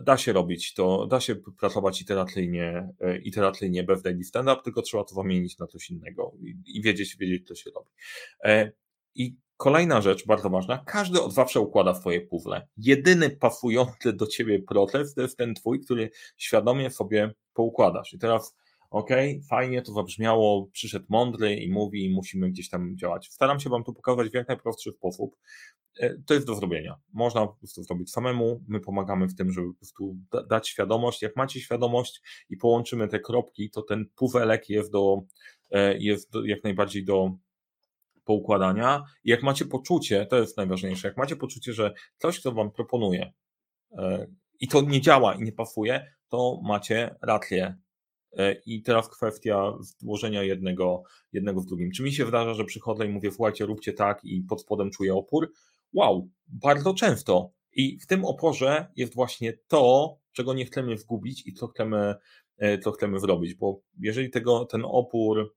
Da, 0.03 0.17
się 0.17 0.33
robić 0.33 0.75
to, 0.75 1.07
da 1.07 1.21
się 1.21 1.37
pracować 1.37 2.03
iteracyjnie, 2.03 2.89
e, 3.01 3.19
iteracyjnie 3.19 3.85
bez 3.85 4.03
daily 4.03 4.25
stand-up, 4.25 4.63
tylko 4.65 4.83
trzeba 4.83 5.05
to 5.05 5.15
zamienić 5.15 5.59
na 5.59 5.67
coś 5.67 5.91
innego 5.91 6.33
i, 6.41 6.57
i 6.67 6.83
wiedzieć, 6.83 7.17
wiedzieć, 7.17 7.49
co 7.49 7.55
się 7.55 7.71
robi. 7.71 7.91
E, 8.45 8.73
I 9.15 9.37
Kolejna 9.57 10.01
rzecz 10.01 10.27
bardzo 10.27 10.51
ważna, 10.51 10.85
każdy 10.87 11.23
od 11.23 11.35
zawsze 11.35 11.61
układa 11.61 11.95
swoje 11.95 12.21
puzzle. 12.21 12.69
Jedyny 12.77 13.31
pasujący 13.31 14.13
do 14.13 14.27
ciebie 14.27 14.63
proces 14.63 15.15
to 15.15 15.23
jest 15.23 15.39
ten 15.39 15.55
twój, 15.55 15.81
który 15.81 16.11
świadomie 16.37 16.91
sobie 16.91 17.35
poukładasz. 17.55 18.13
I 18.13 18.19
teraz 18.19 18.57
ok, 18.95 19.11
fajnie 19.49 19.83
to 19.83 19.93
zabrzmiało, 19.93 20.69
przyszedł 20.73 21.07
mądry 21.09 21.55
i 21.55 21.71
mówi, 21.71 22.11
musimy 22.11 22.51
gdzieś 22.51 22.69
tam 22.69 22.97
działać. 22.97 23.29
Staram 23.31 23.61
się 23.61 23.71
Wam 23.71 23.85
tu 23.85 23.95
pokazać 23.95 24.31
w 24.31 24.35
jak 24.35 24.49
najprostszy 24.49 24.93
sposób. 24.93 25.37
E, 26.01 26.19
to 26.27 26.35
jest 26.35 26.47
do 26.47 26.55
zrobienia. 26.55 26.97
Można 27.13 27.47
po 27.47 27.55
prostu 27.55 27.83
zrobić 27.83 28.11
samemu. 28.11 28.65
My 28.69 28.81
pomagamy 28.81 29.29
w 29.29 29.35
tym, 29.35 29.53
żeby 29.53 29.69
po 29.69 29.79
prostu 29.79 30.17
dać 30.49 30.69
świadomość. 30.69 31.23
Jak 31.23 31.37
macie 31.37 31.61
świadomość 31.61 32.23
i 32.51 32.57
połączymy 32.57 33.09
te 33.09 33.21
kropki, 33.21 33.71
to 33.71 33.83
ten 33.83 34.07
puwelek 34.17 34.69
jest 34.69 34.93
do, 34.93 35.23
e, 35.71 35.99
jest 35.99 36.33
jak 36.45 36.65
najbardziej 36.65 37.05
do 37.05 37.33
poukładania. 38.25 39.03
I 39.25 39.31
jak 39.31 39.43
macie 39.43 39.65
poczucie, 39.65 40.27
to 40.27 40.37
jest 40.37 40.57
najważniejsze, 40.57 41.09
jak 41.09 41.17
macie 41.17 41.37
poczucie, 41.37 41.73
że 41.73 41.95
coś, 42.19 42.41
co 42.41 42.53
Wam 42.53 42.71
proponuje 42.71 43.33
i 44.61 44.69
to 44.69 44.83
nie 44.83 45.01
działa 45.01 45.35
i 45.35 45.43
nie 45.43 45.53
pasuje, 45.53 46.15
to 46.29 46.61
macie 46.63 47.15
rację. 47.23 47.77
I 48.67 48.83
teraz 48.83 49.09
kwestia 49.09 49.73
włożenia 50.03 50.43
jednego, 50.43 51.03
jednego 51.33 51.61
w 51.61 51.67
drugim. 51.67 51.91
Czy 51.91 52.03
mi 52.03 52.13
się 52.13 52.25
wydarza, 52.25 52.55
że 52.55 52.65
przychodzę 52.65 53.07
i 53.07 53.09
mówię, 53.09 53.33
słuchajcie, 53.33 53.67
róbcie 53.67 53.93
tak 53.93 54.25
i 54.25 54.43
pod 54.43 54.63
spodem 54.63 54.91
czuję 54.91 55.15
opór? 55.15 55.53
Wow, 55.93 56.29
bardzo 56.49 56.95
często. 56.95 57.53
I 57.73 57.99
w 58.01 58.07
tym 58.07 58.25
oporze 58.25 58.87
jest 58.97 59.15
właśnie 59.15 59.53
to, 59.69 60.17
czego 60.33 60.55
nie 60.55 60.65
chcemy 60.65 60.99
zgubić 60.99 61.47
i 61.47 61.53
co 61.53 61.67
chcemy, 61.67 62.15
e, 62.59 62.79
co 62.79 62.93
chcemy 62.93 63.21
zrobić, 63.21 63.55
bo 63.55 63.81
jeżeli 64.01 64.31
tego, 64.31 64.65
ten 64.65 64.83
opór 64.85 65.55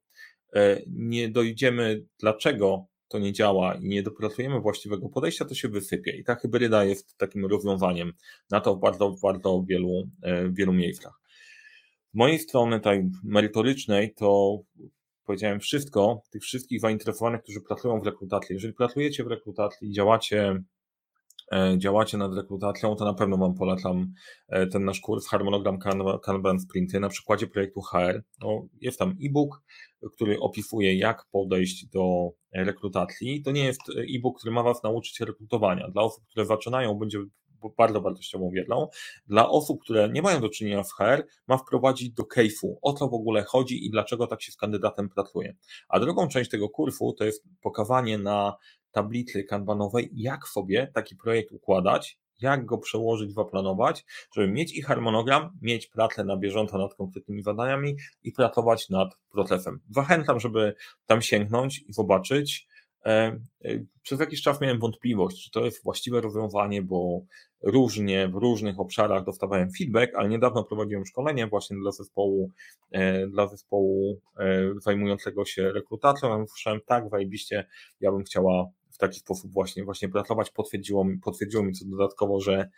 e, 0.53 0.81
nie 0.87 1.29
dojdziemy, 1.29 2.05
dlaczego 2.19 2.87
to 3.07 3.19
nie 3.19 3.33
działa 3.33 3.75
i 3.75 3.87
nie 3.87 4.03
dopracujemy 4.03 4.61
właściwego 4.61 5.09
podejścia, 5.09 5.45
to 5.45 5.55
się 5.55 5.69
wysypie. 5.69 6.17
I 6.17 6.23
ta 6.23 6.35
hybryda 6.35 6.83
jest 6.83 7.17
takim 7.17 7.45
rozwiązaniem 7.45 8.13
na 8.51 8.61
to 8.61 8.75
w 8.75 8.79
bardzo, 8.79 9.15
bardzo 9.23 9.63
wielu, 9.67 10.03
e, 10.21 10.49
wielu 10.51 10.73
miejscach. 10.73 11.19
Mojej 12.17 12.39
strony, 12.39 12.79
tej 12.79 13.09
merytorycznej, 13.23 14.13
to 14.13 14.59
powiedziałem 15.25 15.59
wszystko, 15.59 16.21
tych 16.31 16.41
wszystkich 16.41 16.79
zainteresowanych, 16.79 17.41
którzy 17.41 17.61
pracują 17.61 18.01
w 18.01 18.05
rekrutacji. 18.05 18.53
Jeżeli 18.53 18.73
pracujecie 18.73 19.23
w 19.23 19.27
rekrutacji, 19.27 19.91
działacie, 19.91 20.63
e, 21.51 21.75
działacie 21.77 22.17
nad 22.17 22.33
rekrutacją, 22.33 22.95
to 22.95 23.05
na 23.05 23.13
pewno 23.13 23.37
Wam 23.37 23.53
polecam 23.55 24.13
e, 24.47 24.67
ten 24.67 24.85
nasz 24.85 24.99
kurs 24.99 25.27
Harmonogram 25.27 25.79
Kanban 26.23 26.59
Sprinty 26.59 26.99
na 26.99 27.09
przykładzie 27.09 27.47
projektu 27.47 27.81
HR. 27.81 28.23
No, 28.41 28.67
jest 28.81 28.99
tam 28.99 29.15
e-book, 29.25 29.63
który 30.13 30.39
opisuje, 30.39 30.97
jak 30.97 31.25
podejść 31.31 31.85
do 31.85 32.29
rekrutacji. 32.53 33.41
To 33.43 33.51
nie 33.51 33.65
jest 33.65 33.81
e-book, 34.15 34.39
który 34.39 34.53
ma 34.53 34.63
Was 34.63 34.83
nauczyć 34.83 35.19
rekrutowania. 35.19 35.89
Dla 35.89 36.01
osób, 36.01 36.23
które 36.25 36.45
zaczynają, 36.45 36.93
będzie 36.93 37.19
bardzo 37.77 38.01
wartościową 38.01 38.49
wiedzą. 38.49 38.87
Dla 39.27 39.49
osób, 39.49 39.81
które 39.81 40.09
nie 40.09 40.21
mają 40.21 40.41
do 40.41 40.49
czynienia 40.49 40.83
z 40.83 40.93
HR, 40.93 41.27
ma 41.47 41.57
wprowadzić 41.57 42.09
do 42.09 42.23
case'u, 42.23 42.75
o 42.81 42.93
co 42.93 43.07
w 43.07 43.13
ogóle 43.13 43.43
chodzi 43.43 43.85
i 43.85 43.89
dlaczego 43.89 44.27
tak 44.27 44.41
się 44.41 44.51
z 44.51 44.57
kandydatem 44.57 45.09
pracuje. 45.09 45.55
A 45.89 45.99
drugą 45.99 46.27
część 46.27 46.49
tego 46.49 46.69
kursu 46.69 47.13
to 47.13 47.25
jest 47.25 47.43
pokazanie 47.61 48.17
na 48.17 48.57
tablicy 48.91 49.43
kanbanowej, 49.43 50.09
jak 50.13 50.47
sobie 50.47 50.91
taki 50.93 51.15
projekt 51.15 51.51
układać, 51.51 52.19
jak 52.41 52.65
go 52.65 52.77
przełożyć, 52.77 53.33
zaplanować, 53.33 54.05
żeby 54.35 54.47
mieć 54.47 54.77
i 54.77 54.81
harmonogram, 54.81 55.57
mieć 55.61 55.87
pracę 55.87 56.23
na 56.23 56.37
bieżąco 56.37 56.77
nad 56.77 56.95
konkretnymi 56.95 57.43
zadaniami 57.43 57.95
i 58.23 58.31
pracować 58.31 58.89
nad 58.89 59.09
procesem. 59.31 59.79
Zachęcam, 59.89 60.39
żeby 60.39 60.75
tam 61.05 61.21
sięgnąć 61.21 61.79
i 61.87 61.93
zobaczyć, 61.93 62.67
E, 63.07 63.39
e, 63.65 63.79
przez 64.01 64.19
jakiś 64.19 64.41
czas 64.41 64.61
miałem 64.61 64.79
wątpliwość, 64.79 65.43
czy 65.43 65.51
to 65.51 65.65
jest 65.65 65.83
właściwe 65.83 66.21
rozwiązanie, 66.21 66.81
bo 66.81 67.21
różnie 67.63 68.27
w 68.27 68.35
różnych 68.35 68.79
obszarach 68.79 69.23
dostawałem 69.23 69.69
feedback, 69.77 70.15
ale 70.15 70.29
niedawno 70.29 70.63
prowadziłem 70.63 71.05
szkolenie 71.05 71.47
właśnie 71.47 71.77
dla 71.77 71.91
zespołu, 71.91 72.51
e, 72.91 73.27
dla 73.27 73.47
zespołu 73.47 74.21
zajmującego 74.77 75.45
się 75.45 75.71
rekrutacją. 75.71 76.39
Ja 76.39 76.45
słyszałem, 76.47 76.79
tak, 76.85 77.09
zajebiście, 77.09 77.67
ja 77.99 78.11
bym 78.11 78.23
chciała 78.23 78.65
w 78.91 78.97
taki 78.97 79.19
sposób 79.19 79.51
właśnie, 79.51 79.83
właśnie 79.83 80.09
pracować. 80.09 80.51
Potwierdziło 80.51 81.05
mi, 81.05 81.17
potwierdziło 81.17 81.63
mi 81.63 81.73
co 81.73 81.85
dodatkowo, 81.85 82.41
że 82.41 82.69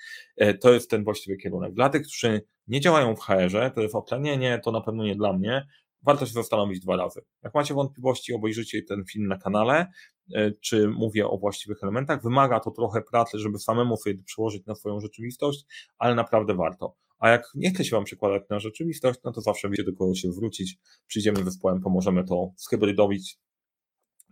to 0.62 0.74
jest 0.74 0.90
ten 0.90 1.04
właściwy 1.04 1.38
kierunek. 1.38 1.74
Dla 1.74 1.90
tych, 1.90 2.02
którzy 2.02 2.42
nie 2.68 2.80
działają 2.80 3.16
w 3.16 3.20
HR-ze, 3.20 3.72
to 3.76 3.82
jest 3.82 3.96
oplenienie, 3.96 4.62
to 4.64 4.72
na 4.72 4.82
pewno 4.82 5.04
nie 5.04 5.16
dla 5.16 5.34
mnie, 5.34 5.68
warto 6.02 6.26
się 6.26 6.34
zastanowić 6.34 6.80
dwa 6.80 6.96
razy. 6.96 7.22
Jak 7.44 7.56
macie 7.56 7.74
wątpliwości, 7.74 8.34
obejrzyjcie 8.34 8.84
ten 8.84 9.06
film 9.06 9.28
na 9.28 9.38
kanale, 9.38 9.88
e, 10.36 10.52
czy 10.52 10.88
mówię 10.88 11.28
o 11.28 11.38
właściwych 11.38 11.84
elementach. 11.84 12.24
Wymaga 12.24 12.60
to 12.60 12.72
trochę 12.72 13.02
pracy, 13.02 13.40
żeby 13.40 13.60
samemu 13.60 13.98
sobie 13.98 14.24
przełożyć 14.24 14.66
na 14.66 14.76
swoją 14.76 15.00
rzeczywistość, 15.00 15.66
ale 15.98 16.16
naprawdę 16.16 16.56
warto. 16.56 16.96
A 17.20 17.30
jak 17.30 17.52
nie 17.56 17.70
chce 17.70 17.86
się 17.86 17.96
Wam 17.96 18.04
przekładać 18.04 18.44
na 18.50 18.60
rzeczywistość, 18.60 19.20
no 19.24 19.32
to 19.32 19.42
zawsze 19.42 19.70
wiecie 19.70 19.84
do 19.84 19.94
kogo 19.94 20.16
się 20.16 20.32
zwrócić. 20.32 20.78
Przyjdziemy 21.08 21.44
zespołem, 21.44 21.82
pomożemy 21.82 22.24
to 22.24 22.52
zhybrydowić, 22.58 23.38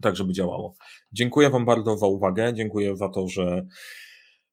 tak 0.01 0.15
żeby 0.15 0.33
działało. 0.33 0.75
Dziękuję 1.11 1.49
Wam 1.49 1.65
bardzo 1.65 1.97
za 1.97 2.07
uwagę, 2.07 2.53
dziękuję 2.53 2.97
za 2.97 3.09
to, 3.09 3.27
że 3.27 3.65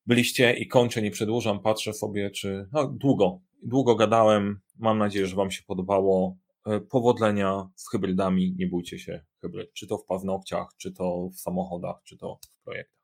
byliście 0.07 0.53
i 0.53 0.69
kończę, 0.69 1.03
nie 1.03 1.11
przedłużam, 1.11 1.63
patrzę 1.63 1.93
sobie, 1.93 2.31
czy 2.31 2.69
no, 2.73 2.87
długo, 2.87 3.41
długo 3.63 3.95
gadałem. 3.95 4.61
Mam 4.79 4.99
nadzieję, 4.99 5.27
że 5.27 5.37
Wam 5.37 5.51
się 5.51 5.63
podobało. 5.67 6.37
E, 6.67 6.81
powodzenia 6.81 7.71
z 7.77 7.91
hybrydami, 7.91 8.55
nie 8.59 8.67
bójcie 8.67 8.99
się 8.99 9.25
hybryd, 9.41 9.73
czy 9.73 9.87
to 9.87 9.99
w 9.99 10.07
paznokciach, 10.07 10.69
czy 10.79 10.93
to 10.93 11.29
w 11.35 11.41
samochodach, 11.41 11.97
czy 12.05 12.17
to 12.17 12.39
w 12.61 12.65
projektach. 12.65 13.04